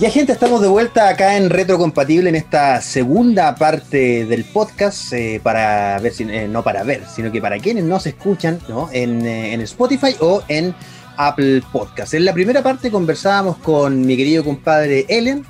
[0.00, 5.42] Ya gente, estamos de vuelta acá en Retrocompatible en esta segunda parte del podcast eh,
[5.42, 8.88] para ver, si, eh, no para ver, sino que para quienes nos escuchan ¿no?
[8.94, 10.74] en, eh, en, Spotify o en
[11.18, 12.14] Apple Podcast.
[12.14, 15.44] En la primera parte conversábamos con mi querido compadre Ellen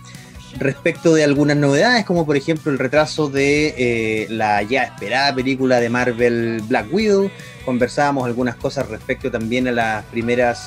[0.59, 5.91] respecto de algunas novedades, como por ejemplo el retraso de la ya esperada película de
[5.91, 7.31] Marvel Black Widow.
[7.65, 10.67] Conversábamos algunas cosas respecto también a las primeras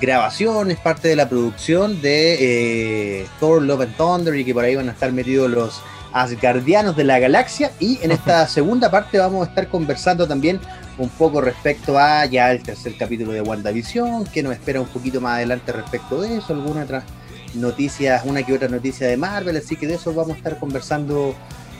[0.00, 4.74] es parte de la producción de eh, Thor Love and Thunder y que por ahí
[4.74, 5.80] van a estar metidos los
[6.12, 10.60] Asgardianos de la galaxia y en esta segunda parte vamos a estar conversando también
[10.96, 15.20] un poco respecto a ya el tercer capítulo de WandaVision, que nos espera un poquito
[15.20, 17.02] más adelante respecto de eso, alguna otra
[17.54, 21.34] noticias, una que otra noticia de Marvel, así que de eso vamos a estar conversando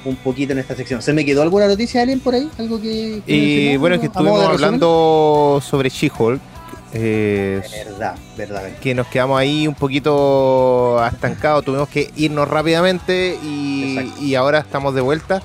[0.04, 1.00] un poquito en esta sección.
[1.00, 2.50] ¿Se me quedó alguna noticia, alguien por ahí?
[2.58, 6.53] ¿Algo que, y bueno, es que estuvimos hablando sobre She-Hulk
[6.94, 8.78] eh, verdad, verdad.
[8.80, 15.00] Que nos quedamos ahí un poquito estancados, tuvimos que irnos rápidamente y, ahora estamos de
[15.00, 15.42] vuelta.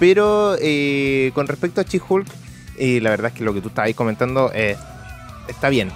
[0.00, 2.26] Pero eh, con respecto a She-Hulk,
[2.78, 5.92] eh, la verdad es que lo que tú estabas comentando está bien.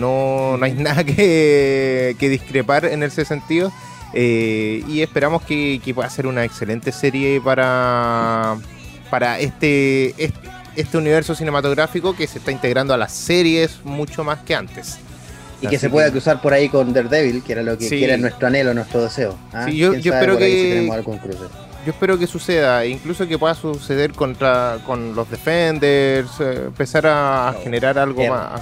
[0.00, 3.72] no, no hay nada que, discrepar en ese sentido.
[4.12, 8.56] y esperamos que, pueda ser una excelente serie para,
[9.08, 14.40] para este, este este universo cinematográfico que se está integrando a las series mucho más
[14.40, 14.98] que antes.
[15.60, 18.46] Y que se pueda cruzar por ahí con Daredevil, que era lo que era nuestro
[18.46, 19.38] anhelo, nuestro deseo.
[19.52, 19.68] ¿ah?
[19.70, 20.86] yo, espero que
[21.86, 27.54] yo espero que suceda, incluso que pueda suceder contra con los Defenders, eh, empezar a
[27.62, 28.60] generar algo más.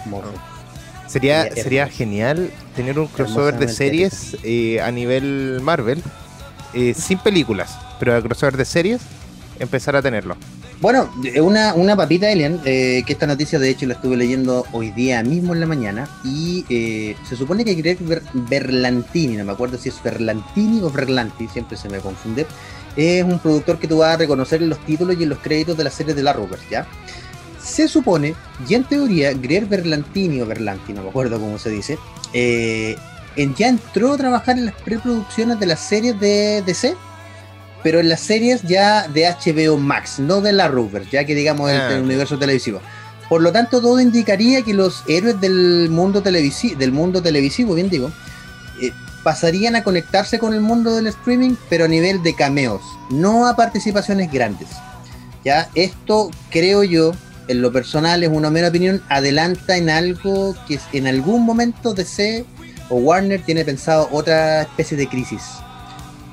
[1.07, 6.03] Sería, sería genial tener un crossover de series eh, a nivel Marvel,
[6.75, 9.01] eh, sin películas, pero el crossover de series,
[9.59, 10.37] empezar a tenerlo.
[10.85, 11.09] Bueno,
[11.41, 15.23] una, una papita, Elian, eh, que esta noticia de hecho la estuve leyendo hoy día
[15.23, 17.97] mismo en la mañana, y eh, se supone que Greg
[18.35, 22.47] Berlantini, no me acuerdo si es Berlantini o Berlanti, siempre se me confunde,
[22.97, 25.75] es un productor que tú vas a reconocer en los títulos y en los créditos
[25.75, 26.87] de la serie de la Rovers, ¿ya?
[27.63, 28.35] Se supone,
[28.69, 31.99] y en teoría, Greg Berlantini o Berlanti, no me acuerdo cómo se dice,
[32.35, 32.95] eh,
[33.57, 36.95] ya entró a trabajar en las preproducciones de las series de DC
[37.85, 41.71] pero en las series ya de HBO Max, no de la Rover, ya que digamos
[41.71, 42.81] el, ah, universo televisivo.
[43.29, 47.91] Por lo tanto, todo indicaría que los héroes del mundo, televisivo, del mundo televisivo, bien
[47.91, 48.11] digo,
[48.81, 48.91] eh,
[49.23, 52.81] pasarían a conectarse con el mundo del streaming, pero a nivel de cameos,
[53.11, 54.71] no a participaciones grandes.
[55.45, 57.13] Ya, esto creo yo,
[57.49, 62.47] en lo personal, es una mera opinión, adelanta en algo que en algún momento DC
[62.89, 65.43] o Warner tiene pensado otra especie de crisis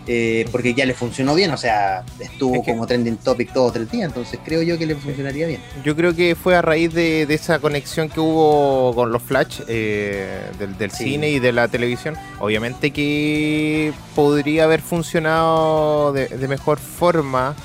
[0.08, 4.08] eh, porque ya le funcionó bien, o sea, estuvo como trending topic todo tres días,
[4.08, 5.62] entonces creo yo que le funcionaría bien.
[5.84, 10.42] Yo creo que fue a raíz de, esa conexión que hubo con los Flash eh,
[10.58, 12.16] del, cine y de la televisión.
[12.40, 17.56] Obviamente que podría haber funcionado de, mejor forma.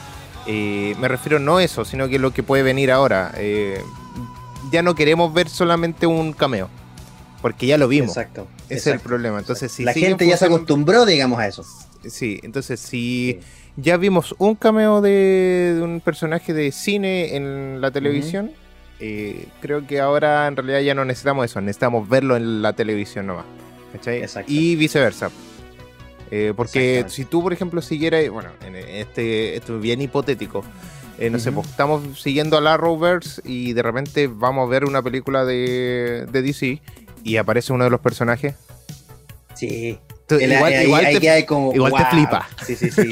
[0.46, 3.32] Eh, me refiero no eso, sino que lo que puede venir ahora.
[4.70, 6.68] ya no queremos ver solamente un cameo
[7.46, 8.10] porque ya lo vimos.
[8.10, 8.48] Exacto.
[8.68, 9.38] Ese es el problema.
[9.38, 11.64] Entonces, si la gente ya se acostumbró, digamos, a eso.
[12.08, 13.40] Sí, entonces si
[13.76, 18.50] ya vimos un cameo de, un personaje de cine en la televisión,
[19.00, 23.26] eh, creo que ahora en realidad ya no necesitamos eso, necesitamos verlo en la televisión
[23.26, 23.44] nomás.
[23.92, 24.24] ¿cachai?
[24.46, 25.30] Y viceversa.
[26.30, 30.64] Eh, porque si tú, por ejemplo, siguieras, bueno, en este, esto es bien hipotético,
[31.18, 34.84] eh, no sé, pues, estamos siguiendo a la Rovers y de repente vamos a ver
[34.84, 36.82] una película de, de DC
[37.22, 38.56] y aparece uno de los personajes.
[39.54, 39.98] Sí
[40.30, 42.48] igual, te, flipa.
[42.66, 43.10] Sí, sí, sí.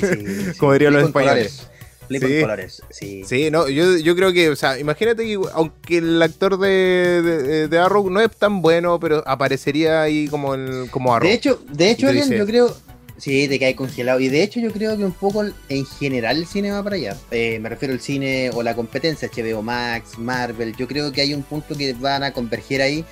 [0.58, 1.68] Como dirían los españoles.
[2.08, 2.40] sí.
[2.40, 3.22] colores, sí.
[3.24, 7.78] Sí, no, yo, yo creo que, o sea, imagínate que aunque el actor de, de,
[7.78, 11.28] Arrow no es tan bueno, pero aparecería ahí como, el, como Arrow.
[11.28, 12.76] De hecho, de hecho, yo creo,
[13.16, 14.20] sí, te cae congelado.
[14.20, 17.16] Y de hecho, yo creo que un poco en general el cine va para allá.
[17.30, 20.74] Eh, me refiero al cine o la competencia, HBO Max, Marvel.
[20.76, 23.04] Yo creo que hay un punto que van a converger ahí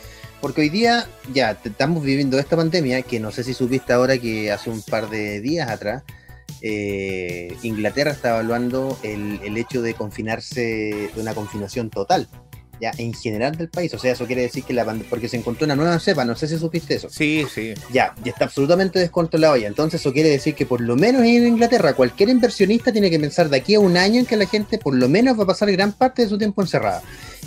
[0.42, 4.50] porque hoy día ya estamos viviendo esta pandemia, que no sé si supiste ahora que
[4.50, 6.02] hace un par de días atrás,
[6.60, 12.28] eh, Inglaterra está evaluando el, el, hecho de confinarse, de una confinación total,
[12.82, 13.94] ya en general del país.
[13.94, 16.34] O sea, eso quiere decir que la pandemia, porque se encontró una nueva cepa, no
[16.34, 17.08] sé si supiste eso.
[17.08, 17.74] Sí, sí.
[17.92, 19.68] Ya, ya está absolutamente descontrolado ya.
[19.68, 23.48] Entonces eso quiere decir que por lo menos en Inglaterra cualquier inversionista tiene que pensar
[23.48, 25.70] de aquí a un año en que la gente por lo menos va a pasar
[25.70, 27.02] gran parte de su tiempo encerrada.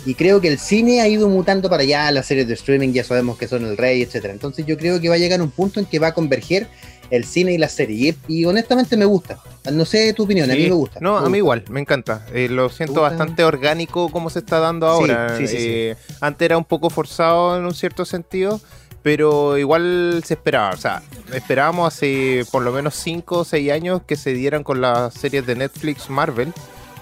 [0.06, 3.04] Y creo que el cine ha ido mutando para allá, las series de streaming ya
[3.04, 4.32] sabemos que son el rey, etcétera.
[4.32, 6.68] Entonces yo creo que va a llegar un punto en que va a converger
[7.10, 8.14] el cine y la serie.
[8.28, 9.38] Y, honestamente me gusta.
[9.72, 11.00] No sé tu opinión, a mí me gusta.
[11.00, 12.24] No, a mí igual, me encanta.
[12.32, 15.36] Eh, lo siento bastante orgánico como se está dando ahora.
[15.40, 18.60] Eh, antes era un poco forzado en un cierto sentido,
[19.02, 24.02] pero igual se esperaba, o sea, esperábamos hace por lo menos 5 o 6 años
[24.06, 26.52] que se dieran con las series de Netflix Marvel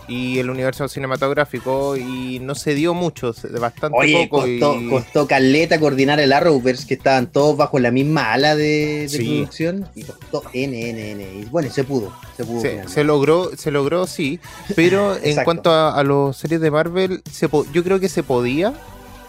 [0.08, 4.42] y el universo cinematográfico y no se dio mucho, bastante Oye, poco.
[4.42, 4.88] Costó, y...
[4.88, 9.88] costó caleta coordinar el Arrowverse, que estaban todos bajo la misma ala de, de producción
[9.94, 11.24] y costó N, N, N.
[11.40, 12.60] Y bueno, se pudo, se pudo.
[12.60, 14.40] Se, se logró, se logró, sí,
[14.76, 18.74] pero en cuanto a, a los series de Marvel, se yo creo que se podía,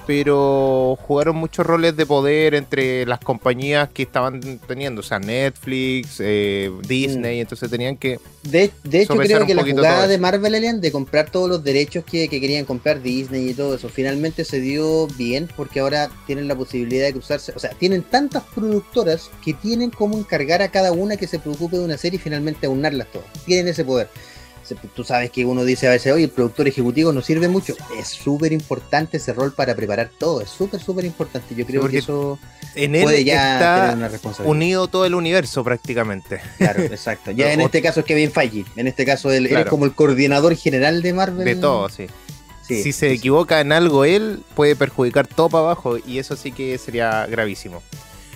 [0.05, 6.17] pero jugaron muchos roles de poder entre las compañías que estaban teniendo, o sea, Netflix,
[6.19, 7.41] eh, Disney, mm.
[7.41, 8.19] entonces tenían que...
[8.43, 12.03] De, de hecho, creo que la jugada de Marvel Alien de comprar todos los derechos
[12.03, 16.47] que, que, querían comprar Disney y todo eso, finalmente se dio bien porque ahora tienen
[16.47, 20.91] la posibilidad de cruzarse, o sea, tienen tantas productoras que tienen como encargar a cada
[20.91, 23.27] una que se preocupe de una serie y finalmente aunarlas todas.
[23.45, 24.09] Tienen ese poder
[24.73, 27.75] tú sabes que uno dice a veces, oye, el productor ejecutivo no sirve mucho.
[27.99, 31.53] Es súper importante ese rol para preparar todo, es súper, súper importante.
[31.53, 32.39] Yo creo que eso
[32.73, 34.51] en puede ya tener una responsabilidad.
[34.51, 36.41] Unido todo el universo prácticamente.
[36.57, 37.31] Claro, exacto.
[37.31, 40.55] Ya en este caso es Kevin Feige, en este caso él, es como el coordinador
[40.55, 41.45] general de Marvel.
[41.45, 42.07] De todo, sí.
[42.63, 46.77] si se equivoca en algo él, puede perjudicar todo para abajo y eso sí que
[46.77, 47.83] sería gravísimo.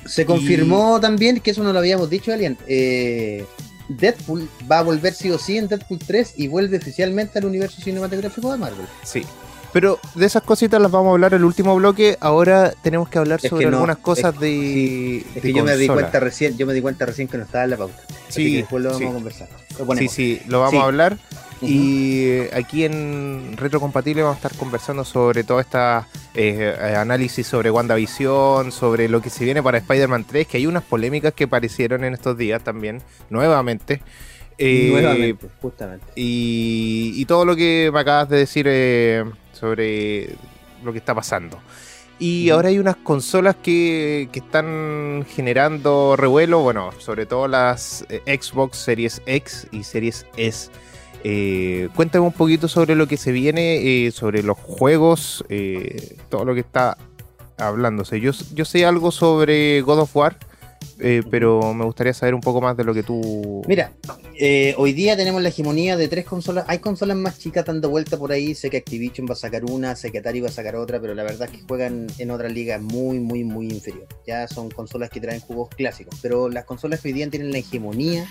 [0.05, 3.45] Se confirmó también, que eso no lo habíamos dicho, Alien, eh,
[3.89, 7.81] Deadpool va a volver sí o sí en Deadpool 3 y vuelve oficialmente al universo
[7.81, 8.85] cinematográfico de Marvel.
[9.03, 9.25] Sí.
[9.71, 12.17] Pero de esas cositas las vamos a hablar en el último bloque.
[12.21, 15.17] Ahora tenemos que hablar sobre algunas cosas de.
[15.35, 17.65] es que yo me di cuenta recién, yo me di cuenta recién que no estaba
[17.65, 18.01] en la pauta.
[18.29, 19.47] Sí, después lo vamos a conversar.
[19.97, 21.17] sí, sí, lo vamos a hablar.
[21.61, 28.71] Y aquí en Retrocompatible vamos a estar conversando sobre todo esta eh, análisis sobre WandaVision,
[28.71, 32.13] sobre lo que se viene para Spider-Man 3, que hay unas polémicas que aparecieron en
[32.13, 34.01] estos días también, nuevamente.
[34.57, 36.05] Eh, nuevamente, justamente.
[36.15, 40.35] Y, todo lo que me acabas de decir eh, sobre
[40.83, 41.59] lo que está pasando.
[42.19, 48.77] Y ahora hay unas consolas que, que, están generando revuelo, bueno, sobre todo las Xbox
[48.77, 50.69] Series X y Series S.
[51.23, 56.45] Eh, cuéntame un poquito sobre lo que se viene, eh, sobre los juegos, eh, todo
[56.45, 56.97] lo que está
[57.57, 58.21] hablándose.
[58.21, 60.37] Yo, yo sé algo sobre God of War,
[60.99, 63.61] eh, pero me gustaría saber un poco más de lo que tú...
[63.67, 63.91] Mira,
[64.77, 66.63] hoy día tenemos la hegemonía de tres consolas.
[66.69, 68.55] Hay consolas más chicas dando vuelta por ahí.
[68.55, 71.13] Sé que Activision va a sacar una, sé que Atari va a sacar otra, pero
[71.15, 74.07] la verdad es que juegan en otra liga muy, muy, muy inferior.
[74.25, 77.57] Ya son consolas que traen juegos clásicos, pero las consolas que hoy día tienen la
[77.57, 78.25] hegemonía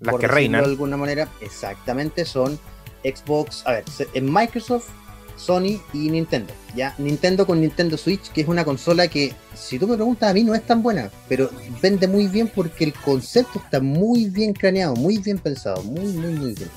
[0.00, 0.62] las que reinan.
[0.62, 2.58] De alguna manera, exactamente, son
[3.04, 4.88] Xbox, a ver, en Microsoft,
[5.36, 6.52] Sony y Nintendo.
[6.74, 10.34] Ya, Nintendo con Nintendo Switch, que es una consola que, si tú me preguntas, a
[10.34, 11.50] mí no es tan buena, pero
[11.80, 16.32] vende muy bien porque el concepto está muy bien craneado, muy bien pensado, muy, muy,
[16.32, 16.68] muy bien.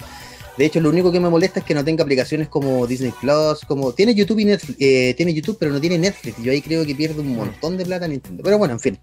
[0.58, 3.62] De hecho, lo único que me molesta es que no tenga aplicaciones como Disney Plus,
[3.68, 6.42] como tiene YouTube y Netflix, eh, tiene YouTube, pero no tiene Netflix.
[6.44, 8.44] Yo ahí creo que pierde un montón de plata Nintendo.
[8.44, 9.00] Pero bueno, en fin.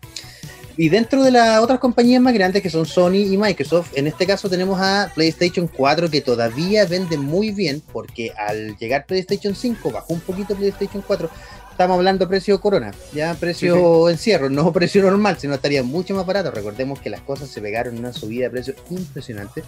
[0.80, 4.26] Y dentro de las otras compañías más grandes que son Sony y Microsoft, en este
[4.26, 9.90] caso tenemos a PlayStation 4 que todavía vende muy bien porque al llegar PlayStation 5
[9.90, 11.28] bajó un poquito PlayStation 4.
[11.72, 16.50] Estamos hablando precio corona, ya precio encierro, no precio normal, sino estaría mucho más barato.
[16.50, 19.62] Recordemos que las cosas se pegaron en una subida de precio impresionante.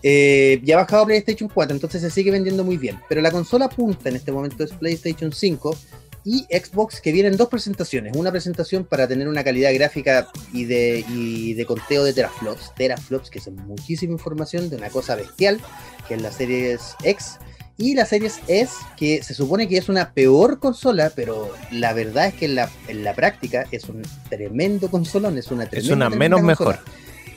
[0.00, 3.00] Eh, ya ha bajado PlayStation 4, entonces se sigue vendiendo muy bien.
[3.08, 5.76] Pero la consola punta en este momento es PlayStation 5
[6.24, 8.16] y Xbox que vienen dos presentaciones.
[8.16, 13.30] Una presentación para tener una calidad gráfica y de, y de conteo de teraflops, teraflops
[13.30, 15.60] que es muchísima información de una cosa bestial,
[16.08, 17.38] que es la Series X.
[17.76, 22.26] Y la Series S, que se supone que es una peor consola, pero la verdad
[22.26, 26.10] es que en la, en la práctica es un tremendo consolón, es una Es una
[26.10, 26.78] menos mejor.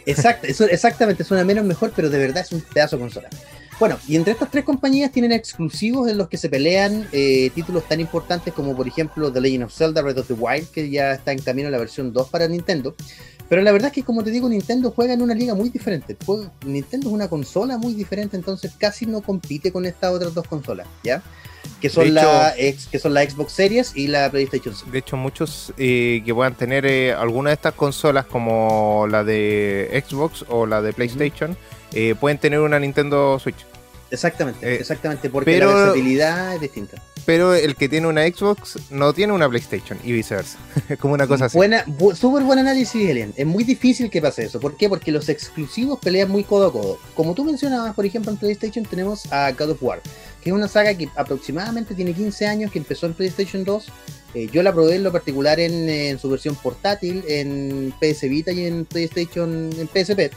[0.05, 3.29] Exacto, exactamente, es una menos mejor, pero de verdad es un pedazo de consola.
[3.79, 7.87] Bueno, y entre estas tres compañías tienen exclusivos en los que se pelean eh, títulos
[7.87, 11.13] tan importantes como por ejemplo The Legend of Zelda Breath of the Wild, que ya
[11.13, 12.95] está en camino a la versión 2 para Nintendo.
[13.49, 16.17] Pero la verdad es que como te digo, Nintendo juega en una liga muy diferente.
[16.65, 20.87] Nintendo es una consola muy diferente, entonces casi no compite con estas otras dos consolas,
[21.03, 21.21] ¿ya?
[21.79, 26.21] Que son, la, que son la Xbox Series y la PlayStation De hecho, muchos eh,
[26.25, 30.93] que puedan tener eh, alguna de estas consolas como la de Xbox o la de
[30.93, 31.57] PlayStation,
[31.93, 33.65] eh, pueden tener una Nintendo Switch.
[34.13, 37.01] Exactamente, eh, exactamente, porque la versatilidad es distinta.
[37.25, 40.59] Pero el que tiene una Xbox no tiene una PlayStation y viceversa.
[40.87, 41.57] es como una cosa así.
[41.57, 41.83] Buena,
[42.13, 43.33] súper buen análisis, Elian.
[43.35, 44.59] Es muy difícil que pase eso.
[44.59, 44.87] ¿Por qué?
[44.87, 46.99] Porque los exclusivos pelean muy codo a codo.
[47.15, 49.99] Como tú mencionabas, por ejemplo, en PlayStation tenemos a God of War,
[50.43, 53.87] que es una saga que aproximadamente tiene 15 años, que empezó en PlayStation 2.
[54.35, 58.51] Eh, yo la probé en lo particular en, en su versión portátil, en PS Vita
[58.51, 60.31] y en PlayStation, en PSP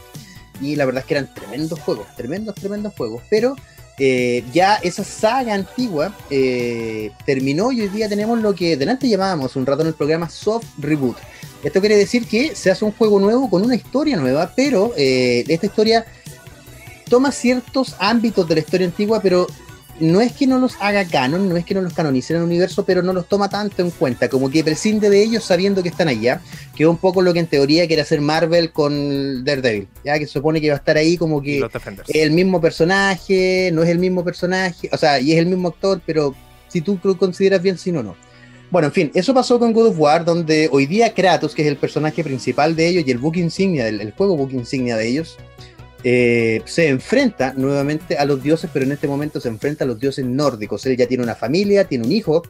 [0.60, 3.56] y la verdad es que eran tremendos juegos, tremendos, tremendos juegos, pero
[3.98, 9.56] eh, ya esa saga antigua eh, terminó y hoy día tenemos lo que delante llamábamos
[9.56, 11.16] un rato en el programa soft reboot.
[11.62, 15.44] Esto quiere decir que se hace un juego nuevo con una historia nueva, pero eh,
[15.48, 16.04] esta historia
[17.08, 19.46] toma ciertos ámbitos de la historia antigua, pero
[20.00, 22.46] no es que no los haga canon, no es que no los canonice en el
[22.46, 25.88] universo, pero no los toma tanto en cuenta, como que prescinde de ellos sabiendo que
[25.88, 26.40] están allá,
[26.74, 30.26] que es un poco lo que en teoría quiere hacer Marvel con Daredevil, ya que
[30.26, 31.64] se supone que va a estar ahí como que
[32.08, 35.68] es el mismo personaje, no es el mismo personaje, o sea, y es el mismo
[35.68, 36.34] actor, pero
[36.68, 38.16] si tú lo consideras bien, si no, no.
[38.70, 41.68] Bueno, en fin, eso pasó con God of War, donde hoy día Kratos, que es
[41.68, 45.06] el personaje principal de ellos y el book insignia, el, el juego book insignia de
[45.06, 45.38] ellos,
[46.08, 49.98] eh, se enfrenta nuevamente a los dioses, pero en este momento se enfrenta a los
[49.98, 50.86] dioses nórdicos.
[50.86, 52.44] Él ya tiene una familia, tiene un hijo,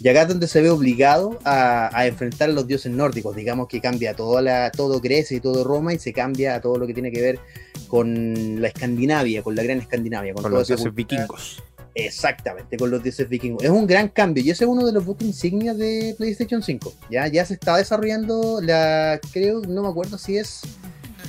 [0.00, 3.36] y acá es donde se ve obligado a, enfrentar a los dioses nórdicos.
[3.36, 6.78] Digamos que cambia toda la, todo Grecia y todo Roma y se cambia a todo
[6.78, 7.38] lo que tiene que ver
[7.86, 10.32] con la Escandinavia, con la gran Escandinavia.
[10.32, 11.62] Con, los dioses vikingos.
[11.94, 13.62] Exactamente, con los dioses vikingos.
[13.62, 16.94] Es un gran cambio y ese es uno de los book insignias de PlayStation 5.
[17.10, 20.62] Ya, ya se está desarrollando la, creo, no me acuerdo si es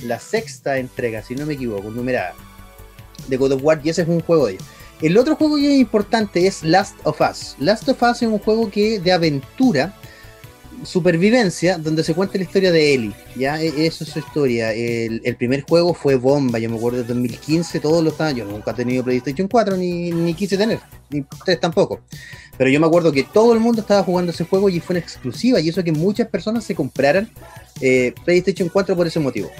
[0.04, 2.34] la sexta entrega, si no me equivoco, numerada,
[3.28, 4.64] de God of War, y ese es un juego de ellos.
[5.02, 7.56] El otro juego que es importante es Last of Us.
[7.58, 9.94] Last of Us es un juego que de aventura,
[10.84, 13.12] supervivencia, donde se cuenta la historia de Ellie.
[13.36, 13.60] ¿ya?
[13.60, 14.72] E, eso es su historia.
[14.72, 18.48] El, primer juego fue bomba, yo me acuerdo de 2015, todos los años.
[18.48, 20.78] Nunca he tenido PlayStation 4, ni, ni quise tener,
[21.10, 22.00] ni ustedes tampoco.
[22.56, 25.00] Pero yo me acuerdo que todo el mundo estaba jugando ese juego y fue una
[25.00, 27.28] exclusiva, y eso que muchas personas se compraran
[27.80, 29.50] eh, PlayStation 4 por ese motivo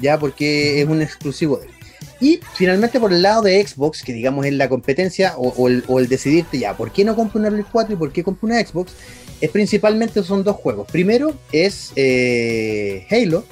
[0.00, 1.72] ya porque es un exclusivo de él.
[2.20, 6.58] Y finalmente por el lado de Xbox, que digamos es la competencia o, el, decidirte
[6.58, 8.92] ya, ¿por qué no compro una Play 4 y por qué compro una Xbox?
[9.40, 10.86] Es principalmente son dos juegos.
[10.90, 13.44] Primero es eh, Halo,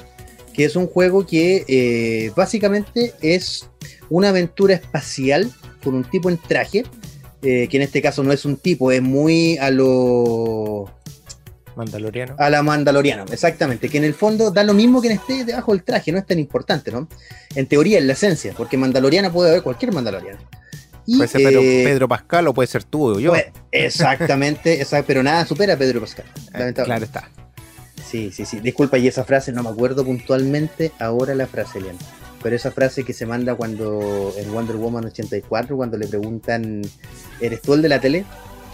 [0.54, 3.68] que es un juego que eh, básicamente es
[4.08, 6.84] una aventura espacial con un tipo en traje,
[7.42, 10.90] eh, que en este caso no es un tipo, es muy a lo
[11.76, 12.36] Mandaloriano.
[12.38, 13.88] A la Mandaloriano, exactamente.
[13.88, 16.38] Que en el fondo da lo mismo que esté debajo del traje, no es tan
[16.38, 17.08] importante, ¿no?
[17.54, 20.38] En teoría, en la esencia, porque Mandaloriana puede haber cualquier Mandaloriano.
[21.06, 23.30] puede ser eh, Pedro, Pascal o puede ser tú o yo.
[23.30, 26.26] Pues, exactamente, pero nada supera a Pedro Pascal.
[26.54, 27.28] Eh, claro está.
[28.04, 28.60] Sí, sí, sí.
[28.60, 31.96] Disculpa, y esa frase no me acuerdo puntualmente ahora la frase, Elian.
[32.42, 36.82] Pero esa frase que se manda cuando en Wonder Woman 84, cuando le preguntan,
[37.40, 38.24] ¿eres tú el de la tele?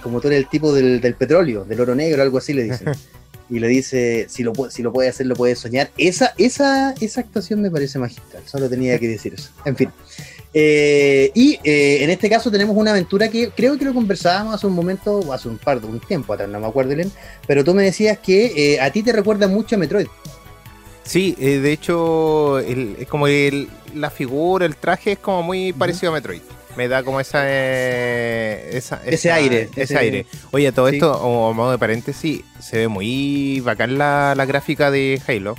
[0.03, 2.89] Como tú eres el tipo del, petróleo, del oro negro, algo así le dicen.
[3.51, 5.91] y le dice, si lo, si lo puede hacer, lo puede soñar.
[5.99, 9.51] Esa, esa, esa actuación me parece magistral, solo tenía que decir eso.
[9.65, 9.91] En fin.
[10.55, 14.67] Eh, y eh, en este caso tenemos una aventura que creo que lo conversábamos hace
[14.67, 17.11] un momento, o hace un par de un tiempo atrás, no me acuerdo bien,
[17.47, 20.07] pero tú me decías que eh, a ti te recuerda mucho a Metroid.
[21.03, 26.15] Sí, de hecho, es como el, la figura, el traje es como muy parecido a
[26.15, 26.43] Metroid
[26.81, 30.25] me da como esa, eh, ese aire ese, aire.
[30.51, 35.21] oye todo esto a modo de paréntesis se ve muy bacán la, la gráfica de
[35.27, 35.57] Halo.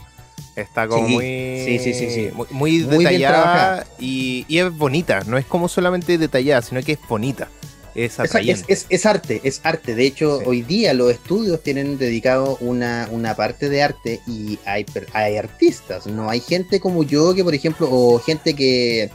[0.56, 5.22] Está como muy, sí, sí, muy, detallada y, y, es bonita.
[5.28, 7.50] No es como solamente detallada sino que es bonita.
[7.94, 9.94] Es, es, es, arte, es arte.
[9.94, 14.86] De hecho, hoy día los estudios tienen dedicado una, una parte de arte y hay,
[15.14, 19.12] hay artistas, no hay gente como yo que, por ejemplo, o gente que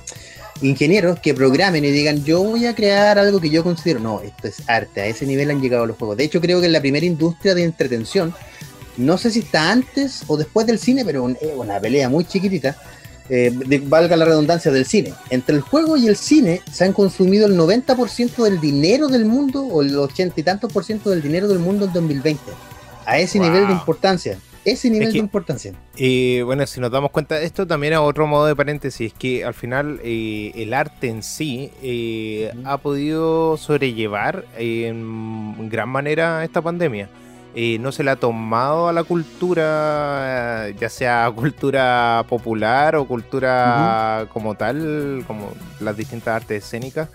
[0.62, 4.00] ingenieros que programen y digan, yo voy a crear algo que yo considero.
[4.00, 6.16] No, esto es arte, a ese nivel han llegado los juegos.
[6.16, 8.34] De hecho, creo que es la primera industria de entretención,
[8.96, 12.76] no sé si está antes o después del cine, pero es una pelea muy chiquitita,
[13.28, 13.52] eh,
[13.84, 15.12] valga la redundancia del cine.
[15.30, 19.62] Entre el juego y el cine se han consumido el 90% del dinero del mundo
[19.62, 22.42] o el 80 y tantos por ciento del dinero del mundo en 2020.
[23.04, 25.72] A ese nivel de importancia ese nivel de importancia.
[25.96, 29.18] Y bueno, si nos damos cuenta, de esto también a otro modo de paréntesis, es
[29.18, 36.44] que al final eh, el arte en sí eh, ha podido sobrellevar en gran manera
[36.44, 37.08] esta pandemia.
[37.58, 44.26] Eh, no se le ha tomado a la cultura, ya sea cultura popular o cultura
[44.30, 47.08] como tal, como las distintas artes escénicas,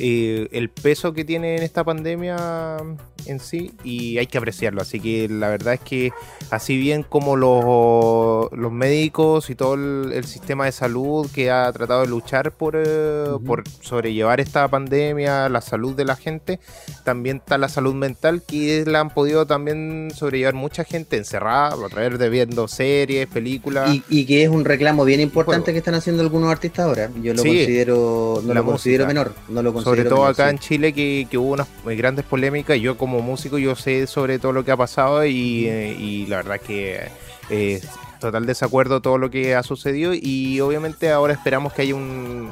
[0.00, 2.78] el peso que tiene en esta pandemia
[3.26, 4.82] en sí y hay que apreciarlo.
[4.82, 6.12] Así que la verdad es que
[6.50, 12.02] así bien como los, los médicos y todo el, sistema de salud que ha tratado
[12.02, 16.60] de luchar por, eh, por sobrellevar esta pandemia, la salud de la gente,
[17.04, 21.88] también está la salud mental que la han podido también sobrellevar mucha gente encerrada a
[21.88, 23.90] través de viendo series, películas.
[24.08, 27.10] Y, que es un reclamo bien importante que están haciendo algunos artistas ahora.
[27.22, 29.32] Yo lo considero, no lo considero menor.
[29.48, 32.78] No lo considero Sobre todo acá en Chile que, que hubo unas grandes polémicas.
[32.78, 36.60] Yo como músico yo sé sobre todo lo que ha pasado y, eh, la verdad
[36.60, 37.08] que
[37.50, 37.80] eh,
[38.20, 42.48] total desacuerdo todo lo que ha sucedido y obviamente ahora esperamos que haya un,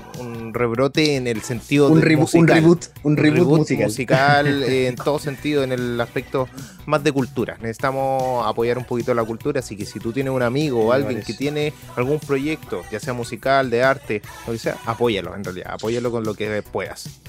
[0.52, 2.42] rebrote en el sentido un, de musical.
[2.42, 6.48] un reboot, un reboot, musical, en todo sentido, en el aspecto
[6.86, 7.56] más de cultura.
[7.60, 11.22] Necesitamos apoyar un poquito la cultura, así que si tú tienes un amigo o alguien
[11.22, 15.74] que tiene algún proyecto, ya sea musical, de arte, lo que sea, apóyalo en realidad,
[15.74, 17.20] apóyalo con lo que puedas.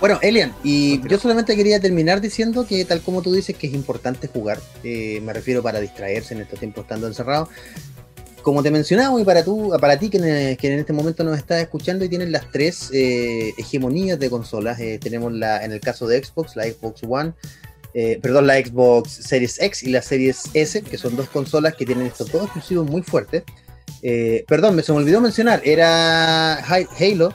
[0.00, 3.74] Bueno, Elian, y yo solamente quería terminar diciendo que tal como tú dices que es
[3.74, 7.48] importante jugar, eh, me refiero para distraerse en estos tiempos estando encerrado.
[8.42, 12.04] Como te mencionaba, y para tú, para ti que en, este momento nos estás escuchando
[12.04, 16.22] y tienes las tres eh, hegemonías de consolas, eh, tenemos la, en el caso de
[16.22, 17.34] Xbox, la Xbox One,
[18.20, 22.06] perdón, la Xbox Series X y la Series S, que son dos consolas que tienen
[22.06, 23.44] estos dos exclusivos muy fuertes.
[24.48, 27.32] perdón, me se me olvidó mencionar, era Halo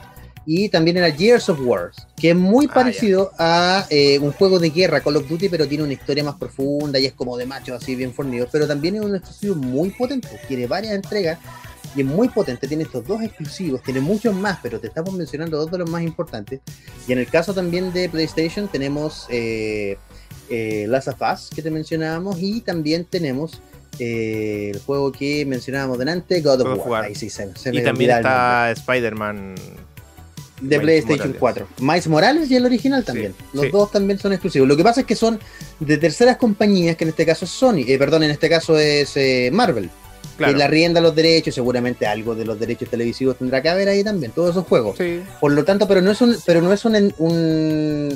[0.50, 4.58] y también era Gears of War, que es muy ah, parecido a eh, un juego
[4.58, 7.44] de guerra, Call of Duty, pero tiene una historia más profunda y es como de
[7.44, 11.38] machos así bien fornidos, pero también es un exclusivo muy potente, tiene varias entregas
[11.94, 15.58] y es muy potente, tiene estos dos exclusivos, tiene muchos más, pero te estamos mencionando
[15.58, 16.60] dos de los más importantes.
[17.06, 19.98] Y en el caso también de PlayStation tenemos eh,
[20.48, 23.60] eh, Last of Us, que te mencionábamos, y también tenemos
[23.98, 27.10] eh, el juego que mencionábamos delante, God of, War.
[27.10, 29.54] y también está Spider-Man
[30.60, 31.68] de PlayStation 4.
[31.80, 33.34] Miles Morales y el original también.
[33.52, 34.68] Los dos también son exclusivos.
[34.68, 35.38] Lo que pasa es que son
[35.80, 39.16] de terceras compañías, que en este caso es Sony, eh, perdón, en este caso es
[39.16, 39.90] eh, Marvel.
[40.36, 44.04] Que la rienda los derechos, seguramente algo de los derechos televisivos tendrá que haber ahí
[44.04, 44.96] también, todos esos juegos.
[45.40, 47.12] Por lo tanto, pero no es un, pero no es un,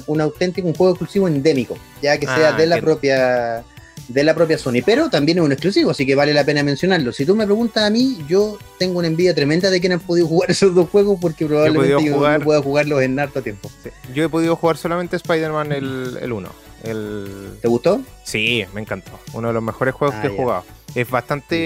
[0.07, 3.65] un, auténtico, un juego exclusivo endémico, ya que sea ah, de la propia
[4.13, 7.13] de la propia Sony, pero también es un exclusivo, así que vale la pena mencionarlo.
[7.13, 10.27] Si tú me preguntas a mí, yo tengo una envidia tremenda de que han podido
[10.27, 13.71] jugar esos dos juegos porque probablemente yo, no pueda jugarlos en harto tiempo.
[14.15, 16.49] Yo he podido jugar solamente Spider-Man el 1.
[16.83, 18.01] El, ¿Te gustó?
[18.25, 19.13] Sí, me encantó.
[19.33, 20.65] Uno de los mejores juegos ah, que he jugado.
[20.95, 21.57] Es bastante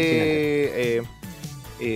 [0.98, 1.02] eh,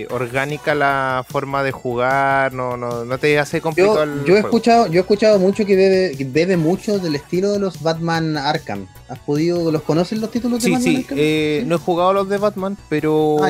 [0.09, 4.87] orgánica la forma de jugar, no, no, no te hace complicado yo, yo he escuchado,
[4.87, 8.87] yo he escuchado mucho que bebe, bebe mucho del estilo de los Batman Arkham.
[9.09, 10.83] ¿Has podido, los conocen los títulos de Batman?
[10.83, 13.49] Sí, sí, eh, no he jugado los de Batman, pero ah,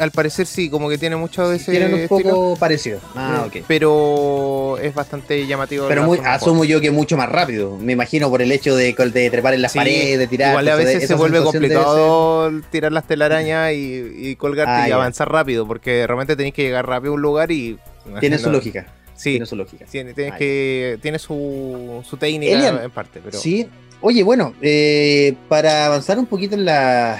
[0.00, 2.98] al parecer sí, como que tiene mucho de ese Tienen un poco parecido.
[3.14, 5.86] Ah, eh, pero es bastante llamativo.
[5.86, 7.76] Pero muy, asumo yo que mucho más rápido.
[7.78, 10.50] Me imagino por el hecho de, de trepar en las paredes, de tirar.
[10.50, 15.30] Igual a veces se vuelve complicado tirar las telarañas y, y colgarte y ah, avanzar
[15.30, 17.78] rápido porque realmente tenéis que llegar rápido a un lugar y...
[18.20, 18.86] Tiene su lógica.
[19.16, 19.86] Sí, tiene su lógica.
[19.86, 23.20] Tiene, que, tiene su, su técnica en parte.
[23.24, 23.38] Pero...
[23.38, 23.66] Sí,
[24.02, 27.18] oye, bueno, eh, para avanzar un poquito en la,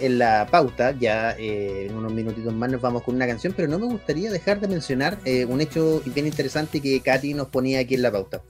[0.00, 3.68] en la pauta, ya eh, en unos minutitos más nos vamos con una canción, pero
[3.68, 7.80] no me gustaría dejar de mencionar eh, un hecho bien interesante que Katy nos ponía
[7.80, 8.42] aquí en la pauta.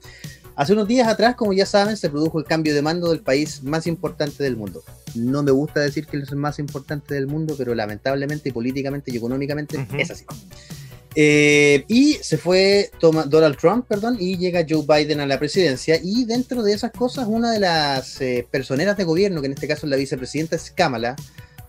[0.58, 3.62] Hace unos días atrás, como ya saben, se produjo el cambio de mando del país
[3.62, 4.82] más importante del mundo.
[5.14, 9.18] No me gusta decir que es el más importante del mundo, pero lamentablemente, políticamente y
[9.18, 10.24] económicamente es así.
[11.14, 16.00] Eh, y se fue Donald Trump, perdón, y llega Joe Biden a la presidencia.
[16.02, 19.68] Y dentro de esas cosas, una de las eh, personeras de gobierno, que en este
[19.68, 21.14] caso es la vicepresidenta, es Kamala,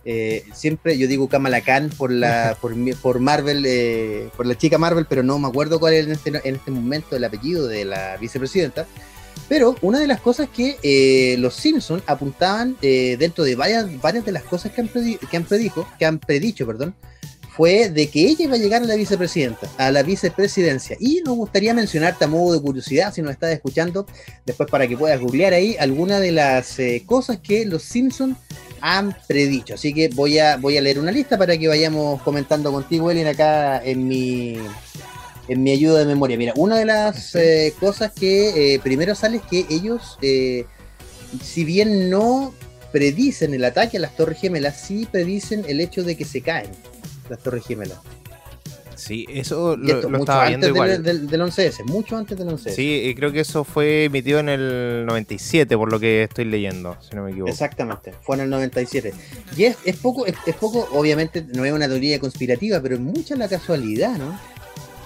[0.04, 4.78] eh, siempre yo digo Kamala Khan por la por, por Marvel, eh, por la chica
[4.78, 7.84] Marvel, pero no me acuerdo cuál es en este, en este momento el apellido de
[7.84, 8.86] la vicepresidenta.
[9.48, 14.30] Pero una de las cosas que eh, los Simpsons apuntaban dentro de varias, varias de
[14.30, 16.94] las cosas que han, que han, predijo, que han predicho, perdón,
[17.56, 20.96] fue de que ella iba a llegar a la vicepresidenta, a la vicepresidencia.
[21.00, 24.06] Y nos gustaría mencionarte a modo de curiosidad, si nos estás escuchando,
[24.46, 28.36] después para que puedas googlear ahí alguna de las cosas que los Simpsons
[28.80, 29.74] han predicho.
[29.74, 33.26] Así que voy a, voy a leer una lista para que vayamos comentando contigo, Ellen,
[33.26, 34.56] acá en mi,
[35.48, 36.36] en mi ayuda de memoria.
[36.36, 40.66] Mira, una de las eh, cosas que eh, primero sale es que ellos, eh,
[41.42, 42.54] si bien no
[42.92, 46.70] predicen el ataque a las Torres Gemelas, sí predicen el hecho de que se caen
[47.28, 47.98] las Torres Gemelas.
[49.00, 51.02] Sí, eso lo, estaba viendo igual.
[51.02, 52.74] Del, del, 11S, mucho antes del 11S.
[52.74, 56.96] Sí, y creo que eso fue emitido en el 97, por lo que estoy leyendo,
[57.00, 57.50] si no me equivoco.
[57.50, 59.14] Exactamente, fue en el 97.
[59.56, 63.36] Y es, es poco, es, poco, obviamente no es una teoría conspirativa, pero es mucha
[63.36, 64.38] la casualidad, ¿no?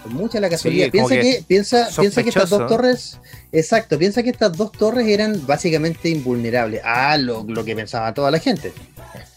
[0.04, 0.90] Es mucha la casualidad.
[0.90, 3.18] piensa que, piensa, piensa que estas dos torres,
[3.52, 8.32] exacto, piensa que estas dos torres eran básicamente invulnerables a lo, lo que pensaba toda
[8.32, 8.72] la gente.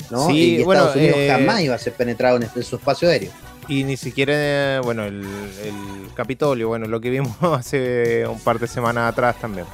[0.09, 0.27] ¿no?
[0.27, 3.31] Sí, y Estados Unidos eh, jamás iba a ser penetrado en, en su espacio aéreo.
[3.67, 5.25] Y ni siquiera, bueno, el,
[6.15, 9.65] Capitolio, bueno, lo que vimos hace un par de semanas atrás también.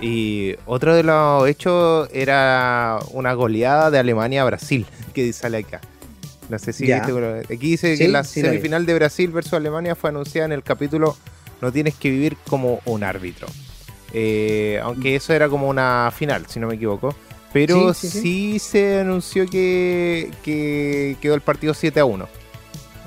[0.00, 5.80] Y otro de los hechos era una goleada de Alemania a Brasil, que sale acá.
[6.48, 10.52] No sé si aquí dice que la semifinal de Brasil versus Alemania fue anunciada en
[10.52, 11.14] el capítulo
[11.60, 13.46] No tienes que vivir como un árbitro.
[14.14, 17.14] Eh, aunque eso era como una final, si no me equivoco.
[17.52, 22.28] Pero sí, se anunció que, que quedó el partido 7 a 1.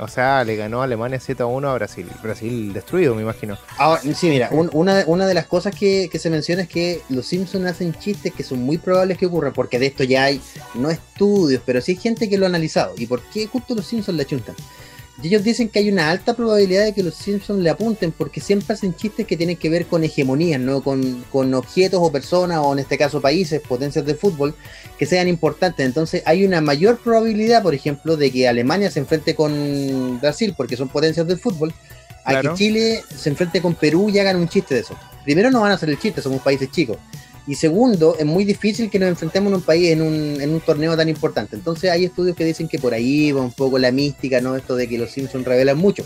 [0.01, 2.07] O sea, le ganó Alemania 7 a 1 a Brasil.
[2.23, 3.55] Brasil destruido, me imagino.
[3.77, 7.67] Ahora, sí, mira, una, una, de las cosas que, se menciona es que los Simpsons
[7.67, 10.41] hacen chistes que son muy probables que ocurran, porque de esto ya hay,
[10.73, 12.95] no estudios, pero sí hay gente que lo ha analizado.
[12.97, 14.55] ¿Y por qué justo los Simpsons le chuntan?
[15.21, 18.41] Y ellos dicen que hay una alta probabilidad de que los Simpsons le apunten porque
[18.41, 20.82] siempre hacen chistes que tienen que ver con hegemonías, ¿no?
[20.82, 24.56] Con, con, objetos o personas, o en este caso países, potencias de fútbol,
[24.97, 25.86] que sean importantes.
[25.86, 30.76] Entonces hay una mayor probabilidad, por ejemplo, de que Alemania se enfrente con Brasil porque
[30.76, 31.74] son potencias del fútbol,
[32.24, 34.97] a que Chile se enfrente con Perú y hagan un chiste de eso.
[35.24, 36.97] Primero no van a hacer el chiste, somos países chicos.
[37.47, 40.62] Y segundo, es muy difícil que nos enfrentemos en un país en un, en un
[40.62, 41.56] torneo tan importante.
[41.56, 44.56] Entonces hay estudios que dicen que por ahí va un poco la mística, ¿no?
[44.56, 46.06] Esto de que los Simpsons revelan mucho.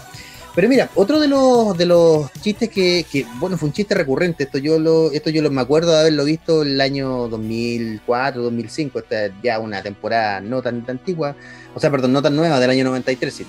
[0.55, 4.45] Pero mira, otro de los de los chistes que, que, bueno, fue un chiste recurrente,
[4.45, 8.99] esto yo lo esto yo lo me acuerdo de haberlo visto el año 2004, 2005,
[8.99, 11.35] esta es ya una temporada no tan, tan antigua,
[11.73, 13.45] o sea, perdón, no tan nueva del año 93, sí.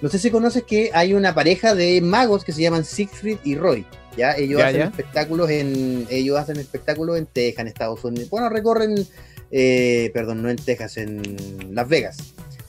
[0.00, 3.56] No sé si conoces que hay una pareja de magos que se llaman Siegfried y
[3.56, 3.84] Roy.
[4.18, 4.36] ¿Ya?
[4.36, 6.06] Ellos hacen espectáculos en.
[6.10, 8.28] Ellos hacen espectáculos en Texas, en Estados Unidos.
[8.28, 9.06] Bueno, recorren.
[9.50, 12.18] Eh, perdón, no en Texas, en Las Vegas.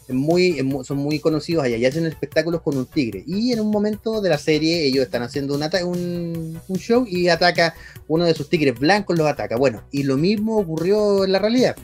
[0.07, 3.23] muy, son muy conocidos allá y hacen espectáculos con un tigre.
[3.27, 7.75] Y en un momento de la serie, ellos están haciendo un, un show y ataca
[8.07, 9.57] uno de sus tigres blancos, los ataca.
[9.57, 11.75] Bueno, y lo mismo ocurrió en la realidad.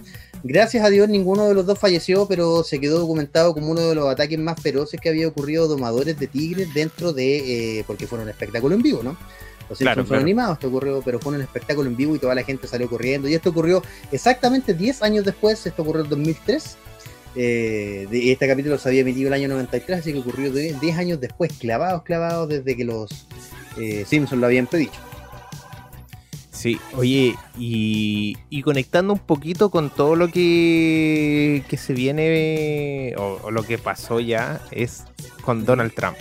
[0.47, 3.95] Gracias a Dios ninguno de los dos falleció, pero se quedó documentado como uno de
[3.95, 8.27] los ataques más feroces que había ocurrido domadores de tigres dentro de, eh, porque fueron
[8.27, 9.17] un espectáculo en vivo, ¿no?
[9.69, 12.43] Los claro, fueron animados, esto ocurrió, pero fue un espectáculo en vivo y toda la
[12.43, 13.27] gente salió corriendo.
[13.27, 16.77] Y esto ocurrió exactamente 10 años después, esto ocurrió en 2003.
[17.37, 21.19] Eh, de, este capítulo se había emitido el año 93, así que ocurrió 10 años
[21.19, 23.27] después, clavados, clavados, desde que los
[23.77, 24.99] eh, Simpsons lo habían predicho.
[26.51, 33.63] Sí, oye, y, conectando un poquito con todo lo que, que se viene o, lo
[33.63, 35.03] que pasó ya es
[35.43, 36.15] con Donald Trump.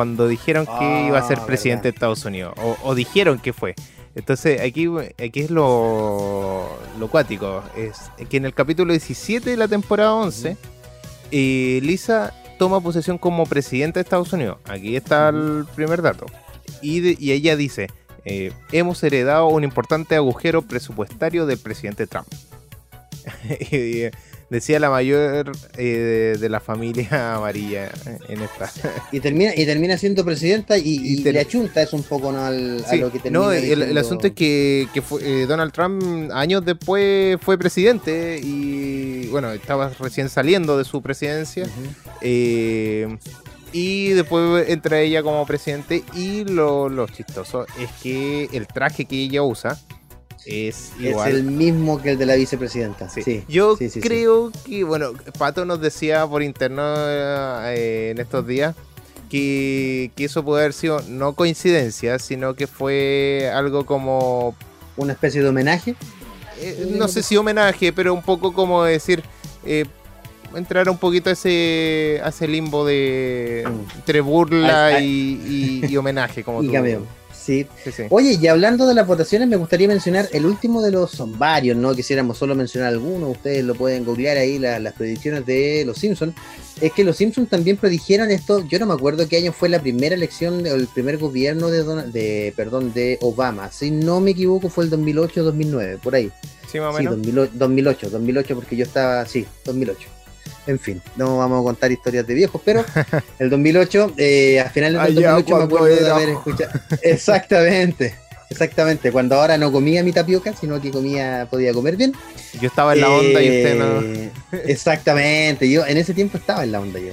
[0.00, 3.74] Cuando dijeron que iba a ser ah, presidente de Estados Unidos, o, dijeron que fue.
[4.14, 4.88] Entonces, aquí,
[5.22, 6.66] aquí es lo,
[6.98, 7.62] lo cuático.
[7.76, 10.56] Es que en el capítulo 17 de la temporada 11,
[11.32, 14.56] eh, Lisa toma posesión como presidenta de Estados Unidos.
[14.64, 16.24] Aquí está el primer dato.
[16.80, 17.88] Y, y ella dice
[18.24, 22.28] eh, hemos heredado un importante agujero presupuestario del presidente Trump.
[23.70, 24.10] Eh,
[24.50, 27.90] decía la mayor eh, de, la familia amarilla
[28.28, 28.70] en esta.
[29.12, 32.44] y termina y termina siendo presidenta y, le achunta eso un poco ¿no?
[32.44, 34.86] Al, a lo que termina No, el, asunto es que,
[35.48, 41.66] Donald Trump años después fue presidente y bueno, estaba recién saliendo de su presidencia.
[43.72, 46.02] Y después entra ella como presidente.
[46.14, 49.78] Y lo, chistoso es que el traje que ella usa
[50.46, 51.28] es igual.
[51.28, 53.08] Es el mismo que el de la vicepresidenta.
[53.08, 53.44] Sí.
[53.48, 58.74] Yo creo que, bueno, Pato nos decía por interno eh, en estos días
[59.28, 64.54] que, eso puede haber sido no coincidencia, sino que fue algo como.
[64.96, 65.94] Una especie de homenaje.
[66.58, 69.22] Eh, no sé si homenaje, pero un poco como decir.
[69.64, 69.84] Eh,
[70.54, 73.98] entrar un poquito a ese, ese limbo de mm.
[73.98, 77.19] entre burla y, homenaje, como y Cameo.
[77.40, 77.66] Sí.
[78.10, 81.76] Oye, y hablando de las votaciones, me gustaría mencionar el último de los son varios,
[81.76, 81.94] ¿no?
[81.94, 86.34] Quisiéramos solo mencionar algunos, ustedes lo pueden googlear ahí, las predicciones de los Simpsons.
[86.80, 89.80] Es que los Simpsons también predijeron esto, yo no me acuerdo qué año fue la
[89.80, 93.72] primera elección, o el primer gobierno de, de, perdón, de Obama.
[93.72, 96.30] Si no me equivoco, fue el 2008-2009, por ahí.
[96.70, 97.14] Sí, más o menos.
[97.24, 100.19] Sí, 2008, 2008, porque yo estaba, sí, 2008.
[100.66, 102.84] En fin, no vamos a contar historias de viejos, pero
[103.38, 106.80] el 2008, eh, a finales del 2008 me acuerdo de haber escuchado.
[107.02, 108.14] Exactamente,
[108.50, 109.10] exactamente.
[109.10, 112.12] Cuando ahora no comía mi tapioca, sino que comía, podía comer bien.
[112.60, 114.00] Yo estaba en la onda y usted no.
[114.02, 114.30] Eh,
[114.66, 117.12] exactamente, yo en ese tiempo estaba en la onda yo.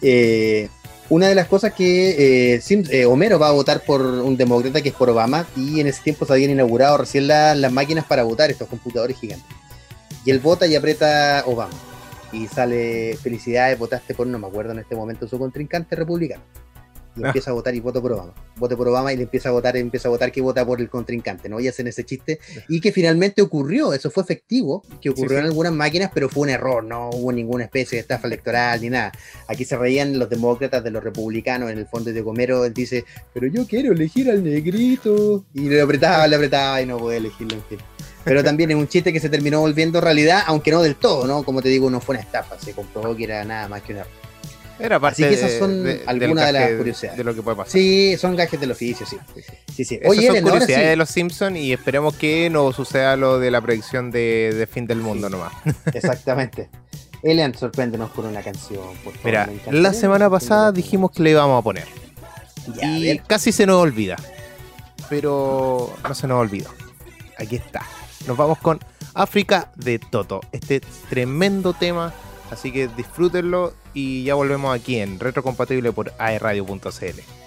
[0.00, 0.68] Eh,
[1.08, 2.60] una de las cosas que
[3.08, 6.26] Homero va a votar por un demócrata que es por Obama y en ese tiempo
[6.26, 9.46] se habían inaugurado recién las máquinas para votar, estos computadores gigantes.
[10.24, 11.74] Y él vota y aprieta Obama
[12.32, 16.42] y sale felicidades, votaste por, no me acuerdo en este momento, su contrincante republicano.
[17.16, 17.28] Y ah.
[17.28, 18.34] empieza a votar y voto por Obama.
[18.56, 20.80] Vote por Obama y le empieza a votar, y empieza a votar que vota por
[20.80, 21.58] el contrincante, ¿no?
[21.60, 22.38] Y hacen ese chiste.
[22.68, 26.50] Y que finalmente ocurrió, eso fue efectivo, que ocurrió en algunas máquinas, pero fue un
[26.50, 29.12] error, no hubo ninguna especie de estafa electoral ni nada.
[29.48, 33.04] Aquí se reían los demócratas de los republicanos, en el fondo de Gomero, él dice,
[33.32, 35.46] pero yo quiero elegir al negrito.
[35.54, 37.78] Y le apretaba, le apretaba y no puede elegirlo, en fin.
[38.26, 41.44] Pero también es un chiste que se terminó volviendo realidad, aunque no del todo, ¿no?
[41.44, 44.04] Como te digo, no fue una estafa, se comprobó que era nada más que una.
[44.80, 47.18] Era parte Así que esas son algunas de las curiosidades.
[47.18, 47.70] De lo que puede pasar.
[47.70, 49.16] Sí, son gajes del oficio, sí.
[49.72, 50.00] sí, sí.
[50.04, 54.10] Oye, son curiosidades de los Simpsons y esperemos que no suceda lo de la predicción
[54.10, 55.52] de, fin del mundo nomás.
[55.94, 56.68] Exactamente.
[57.22, 58.82] Elian, sorpréndenos con una canción.
[59.22, 61.86] Mira, la semana pasada dijimos que le íbamos a poner.
[62.82, 64.16] y casi se nos olvida.
[65.08, 66.70] Pero no se nos olvidó.
[67.38, 67.86] Aquí está.
[68.26, 68.80] Nos vamos con
[69.14, 70.40] África de Toto.
[70.52, 72.12] Este tremendo tema.
[72.50, 77.45] Así que disfrútenlo y ya volvemos aquí en Retrocompatible por aeradio.cl.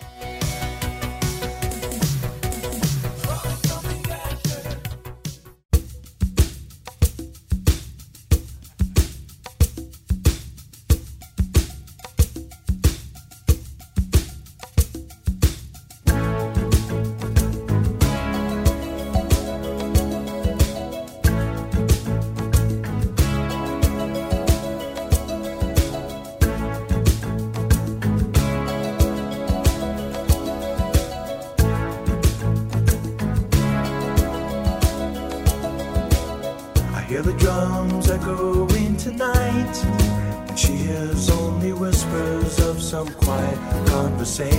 [44.30, 44.59] say